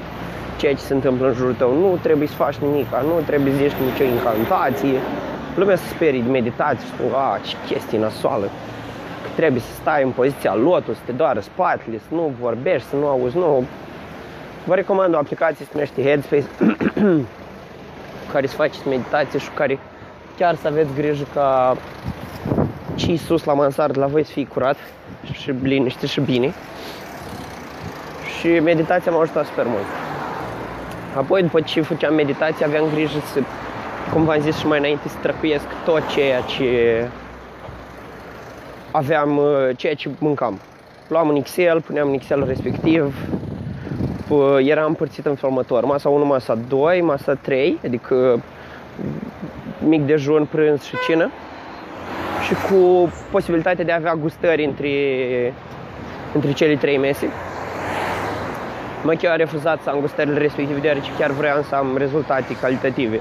ceea 0.58 0.74
ce 0.74 0.82
se 0.82 0.94
întâmplă 0.94 1.28
în 1.28 1.34
jurul 1.34 1.54
tău. 1.54 1.74
Nu 1.74 2.00
trebuie 2.02 2.28
să 2.28 2.34
faci 2.34 2.56
nimic, 2.56 2.88
nu 3.04 3.22
trebuie 3.26 3.54
să 3.54 3.58
zici 3.58 3.72
nicio 3.72 4.04
incantație. 4.04 5.00
Lumea 5.56 5.76
se 5.76 5.88
sperie 5.88 6.22
de 6.22 6.30
meditație 6.30 6.86
și 6.86 6.94
spune, 6.94 7.14
a, 7.16 7.40
ce 7.46 7.56
chestie 7.66 8.00
nasoală. 8.00 8.46
Că 9.24 9.30
trebuie 9.36 9.62
să 9.62 9.74
stai 9.82 10.04
în 10.04 10.10
poziția 10.10 10.56
lotus, 10.56 10.96
să 10.96 11.02
te 11.06 11.12
doară 11.12 11.40
spatele, 11.40 11.98
să 11.98 12.14
nu 12.16 12.34
vorbești, 12.40 12.88
să 12.88 12.96
nu 12.96 13.08
auzi, 13.08 13.38
nu. 13.38 13.66
Vă 14.66 14.76
recomand 14.76 15.14
o 15.14 15.18
aplicație 15.18 15.66
se 15.66 15.72
numește 15.74 16.02
Headspace, 16.02 16.46
cu 16.58 17.26
care 18.32 18.48
să 18.48 18.56
faceți 18.56 18.88
meditație 18.88 19.40
și 19.40 19.48
cu 19.48 19.56
care 19.56 19.80
chiar 20.38 20.56
să 20.56 20.68
aveți 20.68 20.94
grijă 20.96 21.24
ca 21.34 21.78
ce 22.96 23.18
sus 23.18 23.44
la 23.44 23.54
mansard 23.54 23.98
la 23.98 24.06
voi 24.06 24.24
să 24.24 24.32
fie 24.32 24.48
curat 24.48 24.78
și 25.32 25.52
liniște 25.62 26.06
și 26.06 26.20
bine. 26.20 26.54
Și 28.40 28.48
meditația 28.48 29.12
m-a 29.12 29.22
ajutat 29.22 29.46
super 29.46 29.66
mult. 29.68 29.86
Apoi, 31.16 31.42
după 31.42 31.62
ce 31.62 31.82
făceam 31.82 32.14
meditație, 32.14 32.66
aveam 32.66 32.86
grijă 32.94 33.20
să, 33.34 33.40
cum 34.14 34.24
v-am 34.24 34.40
zis 34.40 34.58
și 34.58 34.68
mai 34.68 34.78
înainte, 34.78 35.08
să 35.08 35.16
trăcuiesc 35.22 35.66
tot 35.86 36.08
ceea 36.08 36.42
ce 36.42 37.08
aveam, 38.92 39.38
uh, 39.38 39.70
ceea 39.76 39.94
ce 39.94 40.10
mâncam. 40.20 40.60
Luam 41.08 41.28
un 41.28 41.36
Excel, 41.36 41.82
puneam 41.82 42.08
un 42.08 42.14
Excel 42.14 42.46
respectiv, 42.48 43.16
era 44.60 44.86
împărțit 44.86 45.26
în 45.26 45.36
felul 45.36 45.56
următor. 45.56 45.84
Masa 45.84 46.10
1, 46.10 46.26
masa 46.26 46.58
2, 46.68 47.02
masa 47.02 47.34
3, 47.34 47.80
adică 47.86 48.44
mic 49.88 50.06
dejun, 50.06 50.46
prânz 50.52 50.84
și 50.84 50.96
cină 51.08 51.32
și 52.46 52.54
cu 52.54 53.12
posibilitatea 53.32 53.86
de 53.86 53.92
a 53.92 53.96
avea 53.96 54.16
gustări 54.16 54.66
între, 54.66 54.90
între 56.34 56.52
cele 56.52 56.76
trei 56.76 56.98
mese. 56.98 57.30
Mă 59.04 59.16
a 59.30 59.36
refuzat 59.36 59.82
să 59.82 59.90
am 59.90 60.00
gustările 60.00 60.38
respective, 60.38 60.80
deoarece 60.80 61.10
chiar 61.18 61.32
vreau 61.32 61.62
să 61.62 61.76
am 61.76 61.98
rezultate 61.98 62.58
calitative. 62.62 63.20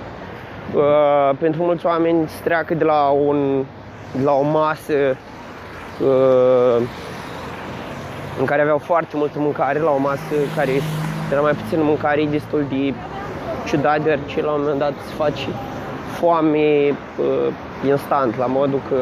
Uh, 0.75 1.37
pentru 1.39 1.63
mulți 1.63 1.87
oameni 1.87 2.29
se 2.29 2.41
treacă 2.45 2.75
de 2.75 2.85
la, 2.85 3.09
un, 3.09 3.65
de 4.17 4.23
la 4.23 4.33
o 4.33 4.43
masă 4.43 5.17
uh, 6.01 6.83
în 8.39 8.45
care 8.45 8.63
aveau 8.63 8.79
foarte 8.79 9.17
multă 9.17 9.39
mâncare, 9.39 9.79
la 9.79 9.91
o 9.91 9.99
masă 9.99 10.35
care 10.57 10.71
era 11.33 11.41
mai 11.41 11.53
puțin 11.53 11.83
mâncare, 11.83 12.25
destul 12.31 12.65
de 12.69 12.95
ciudat, 13.67 14.03
deoarece 14.03 14.43
la 14.43 14.51
un 14.51 14.61
moment 14.61 14.79
dat 14.79 14.93
se 15.07 15.15
face 15.17 15.49
foame 16.13 16.89
uh, 17.19 17.53
instant, 17.87 18.37
la 18.37 18.47
modul 18.47 18.81
că 18.89 18.97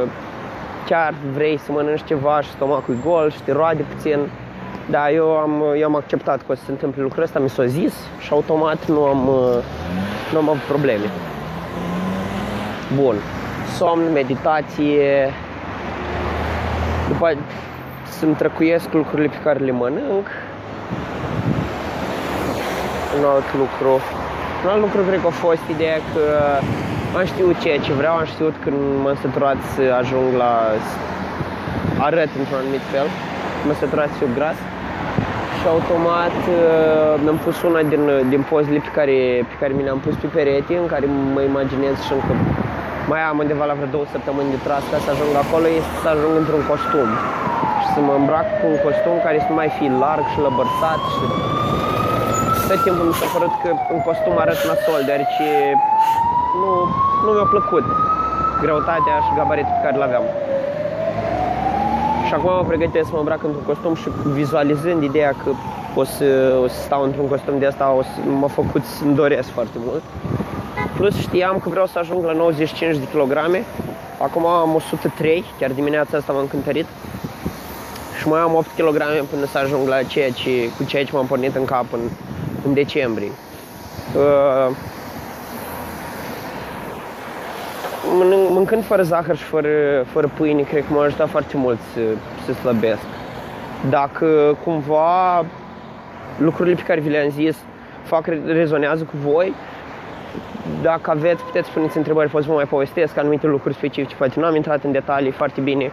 chiar 0.86 1.14
vrei 1.34 1.58
să 1.58 1.72
mănânci 1.72 2.04
ceva 2.04 2.40
și 2.40 2.50
stomacul 2.50 2.94
e 2.94 2.98
gol 3.04 3.30
și 3.30 3.42
te 3.42 3.52
roade 3.52 3.84
puțin. 3.94 4.18
Da, 4.90 5.10
eu 5.10 5.36
am, 5.36 5.62
eu 5.78 5.84
am 5.84 5.96
acceptat 5.96 6.36
că 6.36 6.52
o 6.52 6.54
să 6.54 6.62
se 6.64 6.70
întâmple 6.70 7.02
lucrul 7.02 7.22
ăsta, 7.22 7.38
mi 7.38 7.48
s-a 7.48 7.66
zis 7.66 7.94
și 8.18 8.32
automat 8.32 8.88
nu 8.88 9.04
am, 9.04 9.30
nu 10.32 10.38
am 10.38 10.48
avut 10.48 10.62
probleme. 10.62 11.31
Bun. 12.96 13.16
Somn, 13.76 14.12
meditație, 14.12 15.32
după 17.08 17.36
să-mi 18.18 18.34
trăcuiesc 18.34 18.92
lucrurile 18.92 19.28
pe 19.28 19.40
care 19.42 19.58
le 19.58 19.70
mănânc. 19.70 20.26
Un 23.18 23.24
alt 23.34 23.54
lucru. 23.62 24.00
Un 24.64 24.70
alt 24.70 24.80
lucru 24.80 25.00
cred 25.08 25.20
că 25.20 25.26
a 25.26 25.30
fost 25.30 25.64
ideea 25.70 25.98
că 26.14 26.24
am 27.16 27.24
știut 27.24 27.60
ceea 27.60 27.78
ce 27.78 27.92
vreau, 27.92 28.14
am 28.16 28.24
știut 28.24 28.54
când 28.64 28.76
m-am 29.02 29.16
săturat 29.20 29.56
să 29.74 29.82
ajung 30.00 30.34
la 30.36 30.52
arăt 31.98 32.30
într-un 32.38 32.58
anumit 32.58 32.84
fel, 32.92 33.06
m-am 33.64 33.76
săturat 33.78 34.08
să 34.08 34.16
fiu 34.18 34.28
gras 34.34 34.56
și 35.62 35.68
automat 35.76 36.38
uh, 36.48 37.12
mi-am 37.22 37.38
pus 37.44 37.56
una 37.68 37.82
din, 37.92 38.04
din 38.32 38.42
pozele 38.50 38.80
pe 38.86 38.92
care, 38.98 39.18
pe 39.50 39.56
care 39.60 39.72
mi 39.76 39.84
le-am 39.86 40.00
pus 40.04 40.14
pe 40.22 40.28
perete, 40.36 40.72
în 40.82 40.88
care 40.92 41.06
mă 41.34 41.40
imaginez 41.50 41.96
și 42.06 42.12
încă 42.16 42.32
mai 43.10 43.20
am 43.30 43.36
undeva 43.42 43.64
la 43.70 43.74
vreo 43.78 43.90
două 43.94 44.06
săptămâni 44.14 44.52
de 44.54 44.58
tras 44.66 44.84
ca 44.92 44.98
să 45.04 45.08
ajung 45.14 45.34
acolo, 45.44 45.66
este 45.80 45.94
să 46.02 46.08
ajung 46.14 46.34
într-un 46.42 46.62
costum 46.70 47.08
și 47.82 47.88
să 47.94 47.98
mă 48.06 48.14
îmbrac 48.20 48.46
cu 48.58 48.64
un 48.72 48.78
costum 48.86 49.16
care 49.26 49.38
să 49.44 49.48
nu 49.52 49.56
mai 49.60 49.70
fie 49.76 49.90
larg 50.02 50.24
și 50.32 50.38
lăbărțat 50.46 51.00
și 51.14 51.24
tot 52.68 52.80
timpul 52.86 53.06
mi 53.10 53.16
s-a 53.20 53.28
părut 53.36 53.54
că 53.62 53.70
în 53.94 54.00
costum 54.08 54.34
arăt 54.42 54.60
nasol, 54.68 55.00
deoarece 55.08 55.48
nu, 56.60 56.70
nu 57.24 57.30
mi-a 57.36 57.48
plăcut 57.54 57.86
greutatea 58.62 59.16
și 59.24 59.30
gabaritul 59.38 59.74
pe 59.76 59.82
care 59.84 59.96
îl 59.98 60.06
aveam. 60.08 60.26
Și 62.32 62.38
acum 62.38 62.52
mă 62.54 62.64
pregătesc 62.66 63.06
să 63.06 63.12
mă 63.12 63.18
îmbrac 63.18 63.42
într-un 63.42 63.62
costum 63.62 63.94
și 63.94 64.08
vizualizând 64.24 65.02
ideea 65.02 65.34
că 65.44 65.50
o 65.94 66.04
să, 66.04 66.58
o 66.62 66.66
să 66.66 66.80
stau 66.80 67.02
într-un 67.02 67.28
costum 67.28 67.58
de 67.58 67.66
asta, 67.66 67.94
o 67.98 68.02
să, 68.02 68.30
m-a 68.40 68.46
făcut 68.46 68.84
să-mi 68.84 69.14
doresc 69.14 69.48
foarte 69.48 69.78
mult. 69.86 70.02
Plus 70.96 71.14
știam 71.16 71.58
că 71.58 71.68
vreau 71.68 71.86
să 71.86 71.98
ajung 71.98 72.24
la 72.24 72.32
95 72.32 72.96
de 72.96 73.08
kilograme. 73.10 73.64
Acum 74.18 74.46
am 74.46 74.74
103, 74.74 75.44
chiar 75.58 75.70
dimineața 75.70 76.16
asta 76.16 76.32
m-am 76.32 76.46
cântărit. 76.46 76.86
Și 78.18 78.28
mai 78.28 78.40
am 78.40 78.54
8 78.54 78.66
kg 78.76 78.96
până 79.30 79.46
să 79.46 79.58
ajung 79.58 79.88
la 79.88 80.02
ceea 80.02 80.30
ce, 80.30 80.70
cu 80.76 80.84
ceea 80.84 81.04
ce 81.04 81.12
m-am 81.12 81.26
pornit 81.26 81.56
în 81.56 81.64
cap 81.64 81.86
în, 81.92 82.00
în 82.66 82.74
decembrie. 82.74 83.30
Uh, 84.16 84.76
mâncând 88.50 88.84
fără 88.84 89.02
zahăr 89.02 89.36
și 89.36 89.44
fără, 89.44 89.68
fără 90.06 90.30
pâine, 90.36 90.62
cred 90.62 90.84
că 90.86 90.92
m-a 90.92 91.04
ajutat 91.04 91.28
foarte 91.28 91.56
mult 91.56 91.78
să, 91.92 92.00
să 92.44 92.52
slăbesc. 92.52 93.06
Dacă 93.90 94.58
cumva 94.64 95.44
lucrurile 96.38 96.74
pe 96.74 96.82
care 96.82 97.00
vi 97.00 97.08
le-am 97.08 97.30
zis 97.30 97.56
fac, 98.02 98.26
rezonează 98.46 99.02
cu 99.04 99.16
voi, 99.24 99.54
dacă 100.82 101.10
aveți, 101.10 101.42
puteți 101.42 101.68
spuneți 101.68 101.96
întrebări, 101.96 102.30
pot 102.30 102.42
să 102.42 102.48
vă 102.48 102.54
mai 102.54 102.64
povestesc 102.64 103.16
anumite 103.16 103.46
lucruri 103.46 103.74
specifice, 103.74 104.14
poate 104.16 104.40
nu 104.40 104.46
am 104.46 104.56
intrat 104.56 104.84
în 104.84 104.92
detalii 104.92 105.30
foarte 105.30 105.60
bine, 105.60 105.90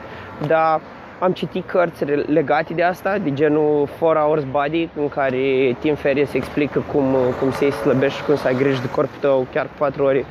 dar 0.48 0.82
am 1.20 1.32
citit 1.32 1.66
cărți 1.66 2.06
legate 2.26 2.74
de 2.74 2.84
asta, 2.84 3.18
de 3.18 3.34
genul 3.34 3.88
4 4.00 4.20
Hours 4.20 4.44
Body, 4.52 4.90
în 4.96 5.10
care 5.10 5.76
Tim 5.80 5.96
Ferriss 5.96 6.34
explică 6.34 6.84
cum, 6.92 7.16
cum 7.40 7.52
să-i 7.52 7.72
slăbești 7.72 8.18
și 8.18 8.24
cum 8.24 8.36
să 8.36 8.48
ai 8.48 8.56
grijă 8.56 8.82
de 8.82 8.90
corpul 8.90 9.18
tău 9.20 9.48
chiar 9.54 9.66
cu 9.66 9.72
4 9.78 10.04
ore 10.04 10.26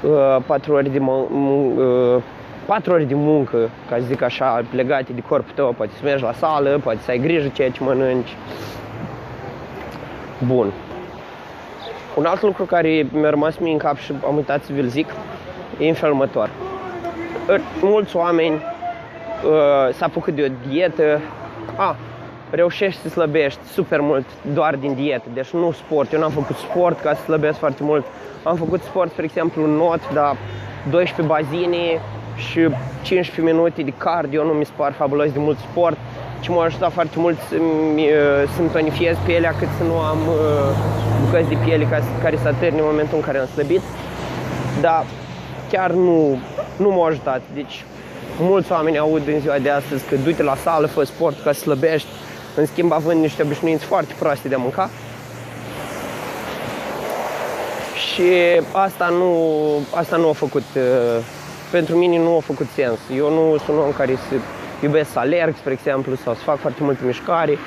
4 0.00 0.72
uh, 0.72 0.78
ore 0.78 0.88
de 0.88 0.98
uh, 0.98 2.22
4 2.66 2.92
ore 2.92 3.04
de 3.04 3.14
muncă, 3.14 3.70
ca 3.88 3.96
să 3.96 4.02
zic 4.06 4.22
așa, 4.22 4.62
legate 4.70 5.12
de 5.12 5.20
corpul 5.28 5.52
tău, 5.54 5.72
poate 5.72 5.92
să 5.94 6.00
mergi 6.04 6.22
la 6.22 6.32
sală, 6.32 6.80
poate 6.82 6.98
să 7.02 7.10
ai 7.10 7.18
grijă 7.18 7.48
ceea 7.48 7.70
ce 7.70 7.84
mănânci. 7.84 8.36
Bun. 10.46 10.72
Un 12.14 12.24
alt 12.24 12.42
lucru 12.42 12.64
care 12.64 13.06
mi-a 13.12 13.30
rămas 13.30 13.56
mie 13.56 13.72
în 13.72 13.78
cap 13.78 13.96
și 13.96 14.12
am 14.26 14.36
uitat 14.36 14.62
să 14.62 14.72
vi-l 14.72 14.86
zic, 14.86 15.08
e 15.78 15.88
în 15.88 15.94
felul 15.94 16.14
următor. 16.14 16.50
Mulți 17.80 18.16
oameni 18.16 18.54
uh, 18.54 19.94
s-a 19.94 20.04
apucat 20.04 20.34
de 20.34 20.42
o 20.42 20.68
dietă, 20.68 21.20
a, 21.76 21.96
reușești 22.50 23.00
să 23.00 23.08
slăbești 23.08 23.60
super 23.72 24.00
mult 24.00 24.26
doar 24.54 24.74
din 24.74 24.94
dietă, 24.94 25.28
deci 25.34 25.50
nu 25.50 25.72
sport. 25.72 26.12
Eu 26.12 26.20
n-am 26.20 26.30
făcut 26.30 26.56
sport 26.56 27.00
ca 27.00 27.14
să 27.14 27.22
slăbesc 27.22 27.58
foarte 27.58 27.82
mult. 27.82 28.04
Am 28.42 28.56
făcut 28.56 28.82
sport, 28.82 29.10
spre 29.10 29.24
exemplu, 29.24 29.64
în 29.64 29.70
not, 29.70 30.00
dar 30.12 30.36
12 30.90 31.34
bazine 31.34 32.00
și 32.36 32.60
15 33.02 33.54
minute 33.54 33.82
de 33.82 33.92
cardio, 33.98 34.44
nu 34.44 34.52
mi 34.52 34.64
se 34.64 34.70
par 34.76 34.92
fabulos 34.92 35.32
de 35.32 35.38
mult 35.38 35.58
sport, 35.58 35.96
ci 36.40 36.48
m-a 36.48 36.64
ajutat 36.64 36.92
foarte 36.92 37.18
mult 37.18 37.38
să-mi, 37.48 38.02
uh, 38.02 38.48
să-mi 38.56 38.68
tonifiez 38.68 39.16
pielea 39.24 39.54
cât 39.58 39.68
să 39.78 39.84
nu 39.84 39.98
am 39.98 40.18
uh, 40.28 40.36
bucăți 41.24 41.48
de 41.48 41.56
piele 41.64 41.86
care 42.22 42.36
să 42.36 42.48
atârne 42.48 42.78
în 42.78 42.84
momentul 42.84 43.16
în 43.16 43.24
care 43.24 43.38
am 43.38 43.46
slăbit. 43.46 43.80
Dar 44.80 45.04
chiar 45.70 45.90
nu, 45.90 46.38
nu 46.76 46.90
m-a 46.90 47.06
ajutat. 47.06 47.40
Deci 47.54 47.84
mulți 48.40 48.72
oameni 48.72 48.98
aud 48.98 49.22
în 49.28 49.40
ziua 49.40 49.58
de 49.58 49.70
astăzi 49.70 50.04
că 50.08 50.16
du-te 50.24 50.42
la 50.42 50.54
sală, 50.54 50.86
fă 50.86 51.04
sport 51.04 51.42
ca 51.42 51.52
să 51.52 51.60
slăbești, 51.60 52.08
în 52.56 52.66
schimb 52.66 52.92
având 52.92 53.20
niște 53.20 53.42
obișnuinți 53.42 53.84
foarte 53.84 54.14
proaste 54.18 54.48
de 54.48 54.54
a 54.54 54.58
mânca. 54.58 54.90
Și 57.94 58.32
asta 58.72 59.08
nu, 59.08 59.32
asta 59.94 60.16
nu 60.16 60.28
a 60.28 60.32
făcut, 60.32 60.64
uh, 60.76 60.82
pentru 61.70 61.96
mine 61.96 62.18
nu 62.18 62.36
a 62.36 62.40
făcut 62.40 62.66
sens. 62.74 62.98
Eu 63.16 63.30
nu 63.30 63.56
sunt 63.56 63.76
un 63.76 63.82
om 63.82 63.92
care 63.92 64.14
să 64.14 64.34
iubesc 64.82 65.10
să 65.10 65.18
alerg, 65.18 65.56
spre 65.56 65.72
exemplu, 65.72 66.14
sau 66.14 66.34
să 66.34 66.40
fac 66.40 66.58
foarte 66.58 66.82
multe 66.82 67.00
mișcare 67.04 67.58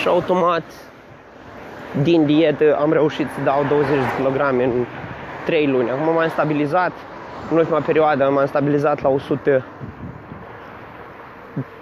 și 0.00 0.08
automat 0.08 0.62
din 2.02 2.26
dietă 2.26 2.76
am 2.80 2.92
reușit 2.92 3.26
să 3.34 3.40
dau 3.44 3.64
20 3.68 3.88
de 3.88 4.22
kg 4.22 4.40
în 4.60 4.86
3 5.44 5.66
luni. 5.66 5.90
Acum 5.90 6.14
m-am 6.14 6.28
stabilizat, 6.28 6.92
în 7.50 7.56
ultima 7.56 7.80
perioadă 7.80 8.30
m-am 8.30 8.46
stabilizat 8.46 9.02
la 9.02 9.08
100 9.08 9.64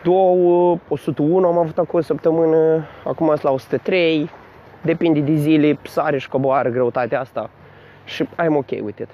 2, 0.03 0.81
101 0.89 1.47
am 1.47 1.59
avut 1.59 1.79
acum 1.79 1.99
o 1.99 2.03
săptămână, 2.03 2.87
acum 3.05 3.27
sunt 3.27 3.43
la 3.43 3.51
103, 3.51 4.31
depinde 4.83 5.21
de 5.21 5.35
zile, 5.35 5.79
sare 5.83 6.19
și 6.19 6.29
coboară 6.29 6.69
greutatea 6.69 7.21
asta 7.21 7.51
și 8.05 8.25
I'm 8.25 8.57
ok 8.57 8.71
with 8.71 9.01
it. 9.01 9.09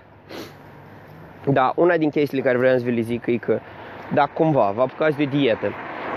Da, 1.44 1.72
una 1.76 1.96
din 1.96 2.10
chestiile 2.10 2.42
care 2.44 2.58
vreau 2.58 2.78
să 2.78 2.84
vi 2.84 2.94
le 2.94 3.00
zic 3.00 3.26
e 3.26 3.36
că 3.36 3.58
dacă 4.14 4.30
cumva 4.32 4.72
vă 4.74 4.80
apucați 4.80 5.16
de 5.16 5.22
o 5.22 5.26
dietă 5.26 5.66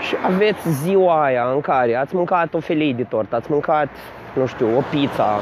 și 0.00 0.16
aveți 0.24 0.70
ziua 0.70 1.24
aia 1.24 1.44
în 1.54 1.60
care 1.60 1.94
ați 1.94 2.14
mâncat 2.14 2.54
o 2.54 2.60
felie 2.60 2.92
de 2.92 3.02
tort, 3.02 3.32
ați 3.32 3.50
mâncat, 3.50 3.88
nu 4.34 4.46
știu, 4.46 4.76
o 4.76 4.82
pizza, 4.90 5.40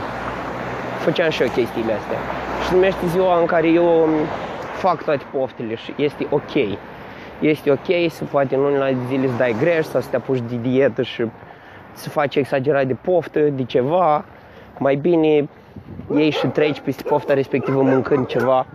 făceam 0.98 1.30
și 1.30 1.42
eu 1.42 1.48
chestiile 1.48 1.92
astea. 1.92 2.18
Și 2.64 2.74
numește 2.74 3.06
ziua 3.06 3.38
în 3.40 3.46
care 3.46 3.68
eu 3.68 4.08
fac 4.74 5.02
toate 5.02 5.24
poftele 5.32 5.74
și 5.74 5.94
este 5.96 6.26
ok. 6.30 6.78
Este 7.40 7.70
ok 7.70 8.10
să 8.10 8.24
poate 8.24 8.54
în 8.54 8.60
unele 8.60 8.96
zile 9.08 9.26
să 9.26 9.32
dai 9.36 9.56
greș 9.60 9.84
sau 9.84 10.00
să 10.00 10.08
te 10.10 10.16
apuci 10.16 10.42
de 10.48 10.56
dietă 10.56 11.02
și 11.02 11.24
să 11.92 12.08
faci 12.08 12.34
exagerat 12.34 12.86
de 12.86 12.94
poftă, 12.94 13.40
de 13.40 13.64
ceva. 13.64 14.24
Mai 14.78 14.94
bine 14.94 15.48
iei 16.14 16.30
și 16.30 16.46
treci 16.46 16.80
peste 16.80 17.02
pofta 17.02 17.34
respectivă 17.34 17.82
mâncând 17.82 18.26
ceva. 18.26 18.66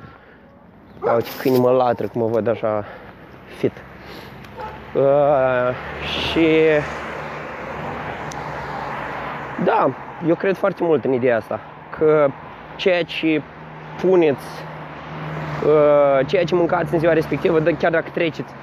Uite, 1.16 1.30
câinii 1.42 1.60
mă 1.60 1.72
latră, 1.72 2.08
cum 2.08 2.22
mă 2.22 2.28
văd 2.28 2.48
așa 2.48 2.86
fit. 3.58 3.72
Uh, 4.96 5.74
și 6.30 6.48
da, 9.64 9.94
eu 10.28 10.36
cred 10.36 10.56
foarte 10.56 10.84
mult 10.84 11.06
în 11.06 11.14
ideea 11.14 11.38
asta, 11.38 11.60
că 11.98 12.28
ceea 12.76 13.04
ce 13.04 13.42
puneți, 14.02 14.46
uh, 14.46 14.75
ceea 16.26 16.44
ce 16.44 16.56
mâncați 16.56 16.94
în 16.94 17.00
ziua 17.00 17.14
respectivă, 17.14 17.60
chiar 17.60 17.92
dacă 17.92 18.10
treceți 18.14 18.54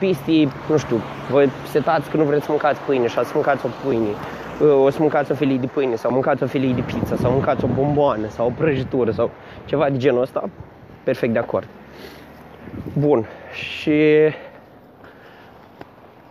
piste, 0.00 0.48
nu 0.68 0.76
știu, 0.76 1.00
vă 1.30 1.48
setați 1.70 2.10
că 2.10 2.16
nu 2.16 2.24
vreți 2.24 2.44
să 2.44 2.50
mâncați 2.50 2.80
pâine 2.80 3.06
și 3.06 3.14
să 3.14 3.30
mâncați 3.34 3.66
o 3.66 3.68
pâine, 3.84 4.08
uh, 4.60 4.84
o 4.84 4.90
să 4.90 4.96
mâncați 5.00 5.32
o 5.32 5.34
felie 5.34 5.56
de 5.56 5.66
pâine 5.66 5.94
sau 5.94 6.10
mâncați 6.12 6.42
o 6.42 6.46
felie 6.46 6.72
de 6.72 6.80
pizza 6.80 7.16
sau 7.16 7.30
mâncați 7.32 7.64
o 7.64 7.68
bomboană 7.68 8.28
sau 8.28 8.46
o 8.46 8.52
prăjitură 8.58 9.10
sau 9.10 9.30
ceva 9.64 9.90
de 9.90 9.96
genul 9.96 10.22
ăsta, 10.22 10.48
perfect 11.04 11.32
de 11.32 11.38
acord. 11.38 11.66
Bun, 12.98 13.26
și 13.52 14.00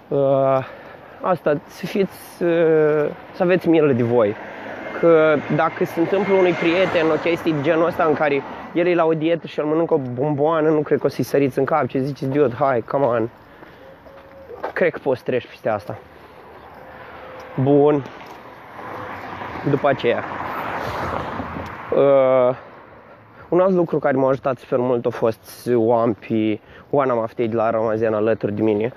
uh, 0.07 0.65
asta, 1.21 1.59
să 1.67 1.85
fiți, 1.85 2.43
uh, 2.43 3.09
să 3.33 3.43
aveți 3.43 3.67
milă 3.67 3.91
de 3.91 4.03
voi. 4.03 4.35
Că 4.99 5.35
dacă 5.55 5.85
se 5.85 5.99
întâmplă 5.99 6.33
unui 6.33 6.51
prieten 6.51 7.09
o 7.09 7.19
chestie 7.19 7.51
de 7.51 7.61
genul 7.61 7.85
ăsta 7.85 8.03
în 8.03 8.13
care 8.13 8.41
el 8.73 8.87
e 8.87 8.95
la 8.95 9.05
o 9.05 9.13
dietă 9.13 9.47
și 9.47 9.59
el 9.59 9.65
mănâncă 9.65 9.93
o 9.93 10.01
bomboană, 10.13 10.69
nu 10.69 10.79
cred 10.79 10.99
că 10.99 11.05
o 11.05 11.09
să-i 11.09 11.23
săriți 11.23 11.59
în 11.59 11.65
cap, 11.65 11.87
ce 11.87 11.99
ziceți, 11.99 12.31
dude, 12.31 12.55
hai, 12.55 12.81
come 12.81 13.05
on. 13.05 13.29
Cred 14.73 14.91
că 14.91 14.99
poți 15.03 15.23
treci 15.23 15.47
peste 15.47 15.69
asta. 15.69 15.97
Bun. 17.61 18.03
După 19.69 19.87
aceea. 19.87 20.23
Uh, 21.95 22.55
un 23.49 23.59
alt 23.59 23.73
lucru 23.73 23.99
care 23.99 24.17
m-a 24.17 24.29
ajutat 24.29 24.57
super 24.57 24.79
mult 24.79 25.05
a 25.05 25.09
fost 25.09 25.69
o 25.75 25.93
am 25.93 26.13
pe 26.13 26.59
Oana 26.89 27.13
Maftei 27.13 27.47
de 27.47 27.55
la 27.55 27.69
Ramazian 27.69 28.13
alături 28.13 28.53
de 28.53 28.61
mine 28.61 28.93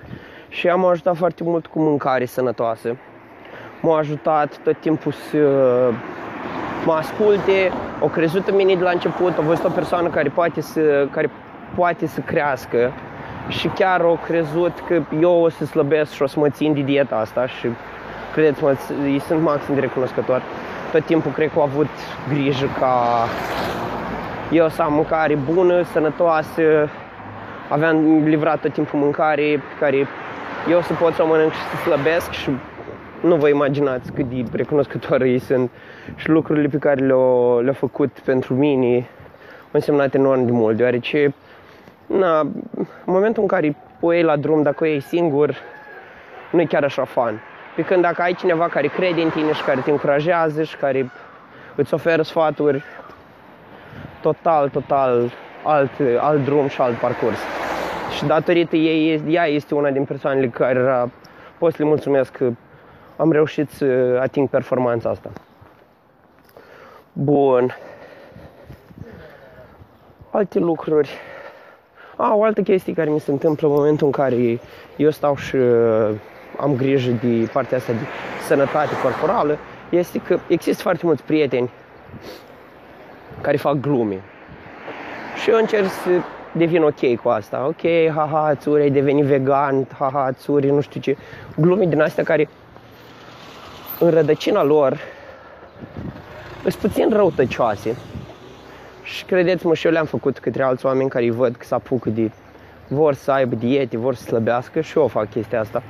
și 0.49 0.69
am 0.69 0.85
ajutat 0.85 1.17
foarte 1.17 1.43
mult 1.43 1.67
cu 1.67 1.79
mâncare 1.81 2.25
sănătoasă. 2.25 2.97
M-a 3.85 3.99
ajutat 3.99 4.59
tot 4.65 4.77
timpul 4.81 5.13
să 5.13 5.39
mă 6.85 6.93
asculte, 6.93 7.73
o 8.01 8.07
crezut 8.07 8.49
în 8.49 8.57
mine 8.57 8.75
de 8.75 8.83
la 8.83 8.91
început, 8.91 9.39
a 9.39 9.41
văzut 9.41 9.65
o 9.65 9.69
persoană 9.69 10.09
care 10.09 10.29
poate 10.29 10.61
să, 10.61 11.07
care 11.11 11.31
poate 11.75 12.07
să 12.07 12.21
crească 12.21 12.93
și 13.49 13.69
chiar 13.69 14.01
o 14.01 14.19
crezut 14.27 14.73
că 14.87 15.03
eu 15.21 15.43
o 15.43 15.49
să 15.49 15.65
slăbesc 15.65 16.13
și 16.13 16.23
o 16.23 16.27
să 16.27 16.39
mă 16.39 16.49
țin 16.49 16.75
de 16.75 16.81
dieta 16.81 17.17
asta 17.17 17.47
și 17.47 17.69
credeți-mă, 18.33 18.77
îi 19.03 19.19
sunt 19.19 19.43
maxim 19.43 19.75
de 19.75 19.81
recunoscător. 19.81 20.43
Tot 20.93 21.05
timpul 21.05 21.33
cred 21.33 21.53
că 21.53 21.59
au 21.59 21.65
avut 21.65 21.91
grijă 22.29 22.67
ca 22.79 23.27
eu 24.51 24.69
să 24.69 24.83
am 24.83 24.93
mâncare 24.93 25.39
bună, 25.53 25.83
sănătoasă, 25.83 26.89
aveam 27.69 28.25
livrat 28.25 28.61
tot 28.61 28.73
timpul 28.73 28.99
mâncare 28.99 29.43
pe 29.43 29.85
care 29.85 30.07
eu 30.71 30.81
să 30.81 30.93
pot 30.93 31.15
să 31.15 31.23
o 31.23 31.27
mănânc 31.27 31.53
și 31.53 31.61
să 31.61 31.77
slăbesc 31.83 32.31
și 32.31 32.51
nu 33.23 33.37
vă 33.37 33.49
imaginați 33.49 34.13
cât 34.13 34.29
de 34.29 34.45
recunoscătoare 34.53 35.29
ei 35.29 35.39
sunt 35.39 35.71
și 36.17 36.29
lucrurile 36.29 36.69
pe 36.69 36.79
care 36.79 37.05
le-au, 37.05 37.61
le 37.61 37.73
făcut 37.73 38.11
pentru 38.25 38.55
mine 38.55 38.95
au 38.97 39.71
însemnat 39.71 40.15
enorm 40.15 40.45
de 40.45 40.53
mult, 40.53 40.77
deoarece 40.77 41.35
na, 42.07 42.41
în 42.75 42.87
momentul 43.05 43.43
în 43.43 43.49
care 43.49 43.77
o 44.01 44.13
iei 44.13 44.23
la 44.23 44.37
drum, 44.37 44.63
dacă 44.63 44.85
o 44.85 44.87
iei 44.87 45.01
singur, 45.01 45.55
nu 46.51 46.61
e 46.61 46.65
chiar 46.65 46.85
așa 46.85 47.05
fan. 47.05 47.41
Pe 47.77 47.83
când 47.83 48.03
dacă 48.03 48.23
ai 48.23 48.35
cineva 48.35 48.69
care 48.69 48.87
crede 48.87 49.23
în 49.23 49.31
tine 49.31 49.53
și 49.53 49.63
care 49.63 49.81
te 49.81 49.91
încurajează 49.91 50.63
și 50.63 50.77
care 50.77 51.11
îți 51.75 51.95
oferă 51.95 52.23
sfaturi, 52.23 52.83
total, 54.21 54.69
total 54.69 55.31
alt, 55.63 55.91
alt 56.21 56.45
drum 56.45 56.69
și 56.69 56.81
alt 56.81 56.97
parcurs. 56.97 57.39
Și 58.17 58.25
datorită 58.25 58.77
ei, 58.77 59.23
ea 59.29 59.47
este 59.47 59.75
una 59.75 59.91
din 59.91 60.05
persoanele 60.05 60.49
care 60.49 61.11
pot 61.59 61.73
să 61.73 61.83
le 61.83 61.89
mulțumesc 61.89 62.33
că 62.33 62.51
am 63.17 63.33
reușit 63.33 63.71
să 63.71 64.19
ating 64.21 64.49
performanța 64.49 65.09
asta. 65.11 65.31
Bun. 67.13 67.77
Alte 70.31 70.59
lucruri. 70.59 71.11
A, 72.17 72.35
o 72.35 72.43
altă 72.43 72.63
chestie 72.63 72.93
care 72.93 73.11
mi 73.11 73.21
se 73.21 73.31
întâmplă 73.31 73.69
în 73.69 73.75
momentul 73.75 74.07
în 74.07 74.13
care 74.13 74.61
eu 74.97 75.11
stau 75.11 75.37
și 75.37 75.57
uh, 75.57 76.11
am 76.59 76.77
grijă 76.77 77.11
de 77.11 77.49
partea 77.53 77.77
asta 77.77 77.93
de 77.93 78.07
sănătate 78.47 78.93
corporală 79.03 79.59
este 79.89 80.19
că 80.19 80.39
există 80.49 80.83
foarte 80.83 81.07
mulți 81.07 81.23
prieteni 81.23 81.71
care 83.41 83.57
fac 83.57 83.75
glume. 83.75 84.21
Și 85.43 85.51
eu 85.51 85.57
încerc 85.57 85.87
să 85.87 86.11
devin 86.53 86.83
ok 86.83 87.17
cu 87.23 87.29
asta. 87.29 87.67
Ok, 87.67 88.13
haha, 88.15 88.55
țuri, 88.55 88.83
ai 88.83 88.91
devenit 88.91 89.25
vegan, 89.25 89.87
haha, 89.99 90.33
țuri, 90.33 90.71
nu 90.71 90.81
știu 90.81 91.01
ce. 91.01 91.17
Glume 91.57 91.85
din 91.85 92.01
astea 92.01 92.25
care 92.25 92.49
în 94.03 94.11
rădăcina 94.11 94.63
lor 94.63 94.99
sunt 96.63 96.75
puțin 96.75 97.09
răutăcioase. 97.13 97.97
Și 99.03 99.25
credeți-mă, 99.25 99.75
și 99.75 99.87
eu 99.87 99.93
le-am 99.93 100.05
făcut 100.05 100.39
către 100.39 100.63
alți 100.63 100.87
oameni 100.87 101.09
care 101.09 101.25
îi 101.25 101.31
văd 101.31 101.57
că 101.57 101.65
se 101.65 101.75
apucă 101.75 102.11
de 102.11 102.31
vor 102.89 103.15
să 103.15 103.31
aibă 103.31 103.55
diete, 103.55 103.97
vor 103.97 104.15
să 104.15 104.23
slăbească 104.23 104.81
și 104.81 104.99
eu 104.99 105.07
fac 105.07 105.31
chestia 105.31 105.61
asta. 105.61 105.83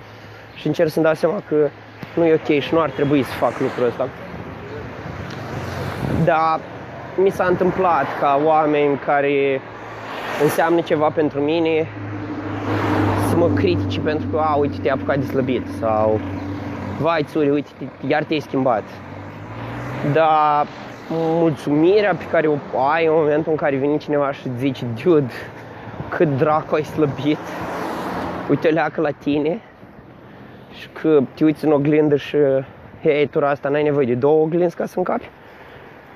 Și 0.55 0.67
încerc 0.67 0.91
să-mi 0.91 1.05
dau 1.05 1.15
seama 1.15 1.43
că 1.49 1.69
nu 2.15 2.25
e 2.25 2.35
ok 2.35 2.61
și 2.61 2.75
nu 2.75 2.81
ar 2.81 2.91
trebui 2.91 3.23
să 3.23 3.33
fac 3.33 3.61
lucrul 3.61 3.87
ăsta. 3.87 4.09
Dar 6.25 6.61
mi 7.17 7.31
s-a 7.31 7.45
întâmplat 7.45 8.07
ca 8.21 8.41
oameni 8.45 8.99
care 8.99 9.61
înseamnă 10.43 10.81
ceva 10.81 11.09
pentru 11.09 11.41
mine 11.41 11.89
să 13.29 13.37
mă 13.37 13.49
critici 13.55 13.99
pentru 13.99 14.29
că, 14.29 14.39
a, 14.39 14.55
uite, 14.55 14.77
te-ai 14.83 14.95
apucat 14.95 15.19
de 15.19 15.27
slăbit 15.27 15.67
sau 15.81 16.21
vai, 17.03 17.23
țuri, 17.23 17.51
uite, 17.51 17.71
iar 18.07 18.25
te-ai 18.25 18.41
schimbat. 18.41 18.83
Dar 20.13 20.67
mulțumirea 21.09 22.15
pe 22.15 22.25
care 22.31 22.47
o 22.47 22.81
ai 22.81 23.07
în 23.07 23.13
momentul 23.15 23.53
în 23.53 23.59
care 23.59 23.77
vine 23.77 23.97
cineva 23.97 24.33
și 24.33 24.51
zice, 24.59 24.85
dude, 25.05 25.33
cât 26.09 26.29
dracu 26.37 26.75
ai 26.75 26.85
slăbit, 26.85 27.39
uite 28.51 28.69
leacă 28.69 29.01
la 29.01 29.11
tine 29.11 29.61
și 30.79 30.89
că 31.01 31.21
te 31.35 31.45
uiți 31.45 31.65
în 31.65 31.73
oglindă 31.73 32.17
și 32.17 32.37
hei, 33.03 33.27
tu 33.27 33.45
asta 33.45 33.69
n-ai 33.69 33.83
nevoie 33.83 34.07
de 34.07 34.15
două 34.15 34.43
oglinzi 34.43 34.77
ca 34.77 34.87
să 34.87 34.95
încapi 34.99 35.29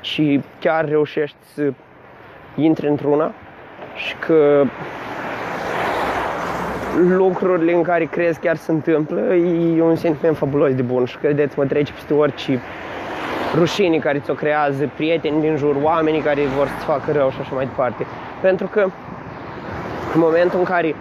și 0.00 0.40
chiar 0.60 0.88
reușești 0.88 1.36
să 1.54 1.72
intri 2.56 2.88
într-una 2.88 3.32
și 3.94 4.16
că 4.16 4.64
lucrurile 7.04 7.74
în 7.74 7.82
care 7.82 8.04
crezi 8.04 8.40
chiar 8.40 8.56
se 8.56 8.72
întâmplă 8.72 9.34
e 9.76 9.82
un 9.82 9.96
sentiment 9.96 10.36
fabulos 10.36 10.74
de 10.74 10.82
bun 10.82 11.04
și 11.04 11.16
credeți-mă 11.16 11.64
trece 11.64 11.92
peste 11.92 12.14
orice 12.14 12.60
rușini 13.54 13.98
care 13.98 14.18
ți-o 14.18 14.34
creează, 14.34 14.90
prieteni 14.96 15.40
din 15.40 15.56
jur, 15.56 15.76
oamenii 15.82 16.20
care 16.20 16.40
vor 16.56 16.66
să-ți 16.66 16.84
facă 16.84 17.12
rău 17.12 17.30
și 17.30 17.40
așa 17.40 17.54
mai 17.54 17.64
departe. 17.64 18.06
Pentru 18.40 18.66
că 18.66 18.80
în 20.14 20.20
momentul 20.20 20.58
în 20.58 20.64
care 20.64 20.94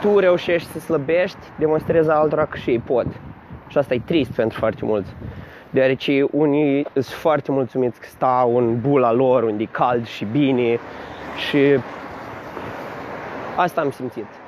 tu 0.00 0.18
reușești 0.18 0.68
să 0.70 0.78
slăbești, 0.78 1.38
demonstrezi 1.58 2.10
altora 2.10 2.44
că 2.44 2.56
și 2.56 2.70
ei 2.70 2.78
pot. 2.78 3.06
Și 3.68 3.78
asta 3.78 3.94
e 3.94 4.00
trist 4.04 4.30
pentru 4.30 4.58
foarte 4.58 4.84
mulți. 4.84 5.10
Deoarece 5.70 6.26
unii 6.30 6.86
sunt 6.92 7.06
foarte 7.06 7.52
mulțumiți 7.52 8.00
că 8.00 8.06
stau 8.08 8.56
în 8.56 8.80
bula 8.80 9.12
lor, 9.12 9.42
unde 9.42 9.62
e 9.62 9.68
cald 9.70 10.06
și 10.06 10.24
bine 10.24 10.78
și 11.48 11.58
asta 13.56 13.80
am 13.80 13.90
simțit. 13.90 14.39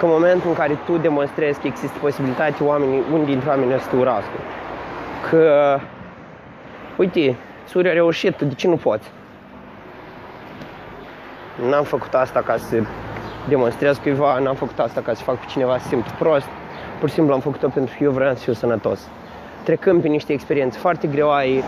Că 0.00 0.06
în 0.06 0.12
momentul 0.12 0.48
în 0.48 0.56
care 0.56 0.78
tu 0.84 0.96
demonstrezi 0.96 1.60
că 1.60 1.66
există 1.66 1.98
posibilitatea 2.00 2.66
oamenii, 2.66 3.02
unii 3.12 3.26
dintre 3.26 3.48
oameni 3.48 3.80
să 3.80 3.88
te 3.90 3.96
urască. 3.96 4.38
Că, 5.30 5.78
uite, 6.96 7.36
suri 7.68 7.88
a 7.88 7.92
reușit, 7.92 8.38
de 8.38 8.54
ce 8.54 8.68
nu 8.68 8.76
poți? 8.76 9.10
N-am 11.68 11.84
făcut 11.84 12.14
asta 12.14 12.40
ca 12.40 12.56
să 12.56 12.82
demonstrez 13.48 13.98
cuiva, 13.98 14.38
n-am 14.38 14.54
făcut 14.54 14.78
asta 14.78 15.00
ca 15.00 15.14
să 15.14 15.22
fac 15.22 15.36
pe 15.36 15.46
cineva 15.48 15.78
să 15.78 15.86
simt 15.86 16.08
prost. 16.08 16.48
Pur 16.98 17.08
și 17.08 17.14
simplu 17.14 17.34
am 17.34 17.40
făcut-o 17.40 17.68
pentru 17.68 17.94
că 17.98 18.04
eu 18.04 18.10
vreau 18.10 18.34
să 18.34 18.42
fiu 18.42 18.52
sănătos. 18.52 19.08
Trecând 19.64 20.02
pe 20.02 20.08
niște 20.08 20.32
experiențe 20.32 20.78
foarte 20.78 21.06
greoaie, 21.06 21.62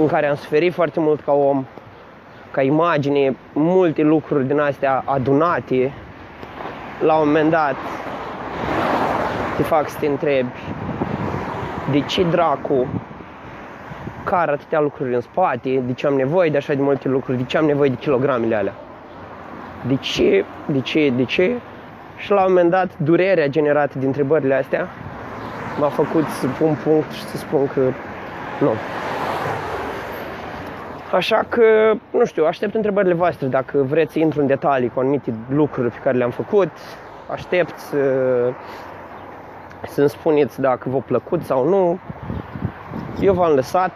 în 0.00 0.06
care 0.06 0.26
am 0.26 0.36
suferit 0.36 0.72
foarte 0.72 1.00
mult 1.00 1.20
ca 1.20 1.32
om, 1.32 1.64
ca 2.50 2.62
imagine, 2.62 3.36
multe 3.52 4.02
lucruri 4.02 4.46
din 4.46 4.58
astea 4.58 5.02
adunate, 5.06 5.92
la 7.00 7.14
un 7.14 7.26
moment 7.26 7.50
dat 7.50 7.76
te 9.56 9.62
fac 9.62 9.88
să 9.88 9.96
te 10.00 10.06
întrebi 10.06 10.52
de 11.90 12.00
ce 12.00 12.22
dracu 12.22 12.86
car 14.24 14.48
atâtea 14.48 14.80
lucruri 14.80 15.14
în 15.14 15.20
spate, 15.20 15.82
de 15.86 15.92
ce 15.92 16.06
am 16.06 16.14
nevoie 16.14 16.50
de 16.50 16.56
așa 16.56 16.74
de 16.74 16.82
multe 16.82 17.08
lucruri, 17.08 17.38
de 17.38 17.44
ce 17.44 17.58
am 17.58 17.64
nevoie 17.64 17.88
de 17.88 17.96
kilogramele 17.96 18.54
alea. 18.54 18.74
De 19.86 19.96
ce, 19.96 20.44
de 20.66 20.80
ce, 20.80 21.10
de 21.16 21.24
ce? 21.24 21.52
Și 22.16 22.30
la 22.30 22.40
un 22.40 22.46
moment 22.48 22.70
dat, 22.70 22.90
durerea 22.96 23.46
generată 23.46 23.98
din 23.98 24.06
întrebările 24.06 24.54
astea 24.54 24.88
m-a 25.80 25.88
făcut 25.88 26.28
să 26.28 26.46
pun 26.58 26.76
punct 26.84 27.10
și 27.10 27.22
să 27.22 27.36
spun 27.36 27.66
că 27.66 27.80
nu. 28.60 28.72
Așa 31.12 31.44
că, 31.48 31.94
nu 32.10 32.24
știu, 32.24 32.44
aștept 32.44 32.74
întrebările 32.74 33.14
voastre 33.14 33.46
dacă 33.46 33.82
vreți 33.82 34.12
să 34.12 34.18
intru 34.18 34.40
în 34.40 34.46
detalii 34.46 34.90
cu 34.94 35.00
anumite 35.00 35.34
lucruri 35.48 35.90
pe 35.90 35.98
care 36.02 36.16
le-am 36.16 36.30
făcut. 36.30 36.68
Aștept 37.30 37.78
să, 37.78 37.98
să-mi 39.86 40.08
spuneți 40.08 40.60
dacă 40.60 40.88
v-a 40.88 40.98
plăcut 40.98 41.42
sau 41.44 41.68
nu. 41.68 41.98
Eu 43.20 43.34
v-am 43.34 43.54
lăsat. 43.54 43.92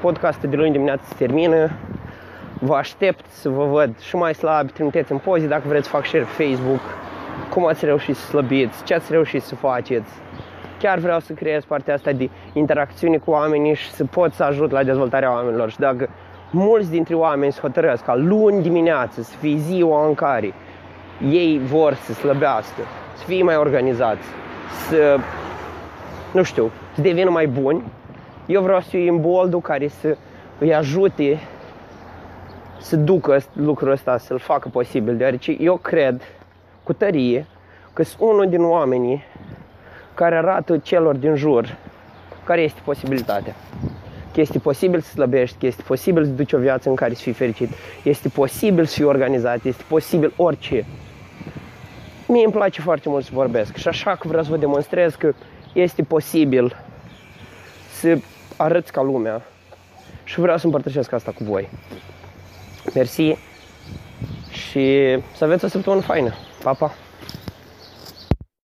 Podcastul 0.00 0.48
de 0.48 0.56
luni 0.56 0.70
dimineață 0.70 1.02
se 1.06 1.14
termină. 1.14 1.70
Vă 2.58 2.74
aștept 2.74 3.24
să 3.30 3.48
vă 3.48 3.64
văd 3.64 3.98
și 3.98 4.16
mai 4.16 4.34
slab. 4.34 4.70
Trimiteți 4.70 5.12
în 5.12 5.18
poze 5.18 5.46
dacă 5.46 5.62
vreți 5.66 5.84
să 5.84 5.90
fac 5.90 6.06
share 6.06 6.26
pe 6.36 6.44
Facebook. 6.44 6.80
Cum 7.50 7.66
ați 7.66 7.84
reușit 7.84 8.16
să 8.16 8.26
slăbiți, 8.26 8.84
ce 8.84 8.94
ați 8.94 9.12
reușit 9.12 9.42
să 9.42 9.54
faceți. 9.54 10.10
Chiar 10.82 10.98
vreau 10.98 11.20
să 11.20 11.32
creez 11.32 11.64
partea 11.64 11.94
asta 11.94 12.12
de 12.12 12.30
interacțiune 12.52 13.16
cu 13.16 13.30
oamenii 13.30 13.74
și 13.74 13.90
să 13.90 14.04
pot 14.04 14.32
să 14.32 14.42
ajut 14.42 14.70
la 14.70 14.82
dezvoltarea 14.82 15.32
oamenilor. 15.32 15.70
Și 15.70 15.78
dacă 15.78 16.08
mulți 16.50 16.90
dintre 16.90 17.14
oameni 17.14 17.52
se 17.52 17.60
hotărăsc 17.60 18.04
ca 18.04 18.14
luni 18.16 18.62
dimineață 18.62 19.22
să 19.22 19.36
fie 19.36 19.56
ziua 19.56 20.06
în 20.06 20.14
care 20.14 20.54
ei 21.30 21.60
vor 21.64 21.94
să 21.94 22.12
slăbească, 22.12 22.80
să 23.14 23.24
fie 23.24 23.42
mai 23.42 23.56
organizați, 23.56 24.26
să, 24.88 25.18
nu 26.32 26.42
știu, 26.42 26.70
să 26.94 27.00
devină 27.00 27.30
mai 27.30 27.46
buni, 27.46 27.82
eu 28.46 28.62
vreau 28.62 28.80
să 28.80 28.88
fiu 28.88 29.12
în 29.12 29.20
boldul 29.20 29.60
care 29.60 29.88
să 29.88 30.16
îi 30.58 30.74
ajute 30.74 31.38
să 32.78 32.96
ducă 32.96 33.38
lucrul 33.52 33.90
ăsta, 33.90 34.18
să-l 34.18 34.38
facă 34.38 34.68
posibil, 34.68 35.16
deoarece 35.16 35.56
eu 35.60 35.76
cred 35.76 36.22
cu 36.82 36.92
tărie 36.92 37.46
că 37.92 38.02
sunt 38.02 38.20
unul 38.30 38.48
din 38.48 38.64
oamenii 38.64 39.24
care 40.14 40.36
arată 40.36 40.78
celor 40.78 41.16
din 41.16 41.34
jur 41.34 41.76
care 42.44 42.60
este 42.60 42.80
posibilitatea. 42.84 43.54
Că 44.32 44.40
este 44.40 44.58
posibil 44.58 45.00
să 45.00 45.10
slăbești, 45.10 45.56
că 45.58 45.66
este 45.66 45.82
posibil 45.82 46.24
să 46.24 46.30
duci 46.30 46.52
o 46.52 46.58
viață 46.58 46.88
în 46.88 46.94
care 46.94 47.14
să 47.14 47.22
fii 47.22 47.32
fericit, 47.32 47.68
este 48.02 48.28
posibil 48.28 48.84
să 48.84 48.94
fii 48.94 49.04
organizat, 49.04 49.64
este 49.64 49.82
posibil 49.88 50.32
orice. 50.36 50.84
Mie 52.28 52.44
îmi 52.44 52.52
place 52.52 52.80
foarte 52.80 53.08
mult 53.08 53.24
să 53.24 53.30
vorbesc 53.32 53.76
și 53.76 53.88
așa 53.88 54.14
că 54.14 54.28
vreau 54.28 54.42
să 54.42 54.50
vă 54.50 54.56
demonstrez 54.56 55.14
că 55.14 55.32
este 55.72 56.02
posibil 56.02 56.76
să 57.90 58.18
arăți 58.56 58.92
ca 58.92 59.02
lumea 59.02 59.42
și 60.24 60.40
vreau 60.40 60.56
să 60.56 60.66
împărtășesc 60.66 61.12
asta 61.12 61.30
cu 61.30 61.44
voi. 61.44 61.68
Mersi 62.94 63.36
și 64.50 65.18
să 65.36 65.44
aveți 65.44 65.64
o 65.64 65.68
săptămână 65.68 66.02
faină. 66.02 66.34
Pa, 66.62 66.72
pa! 66.72 66.94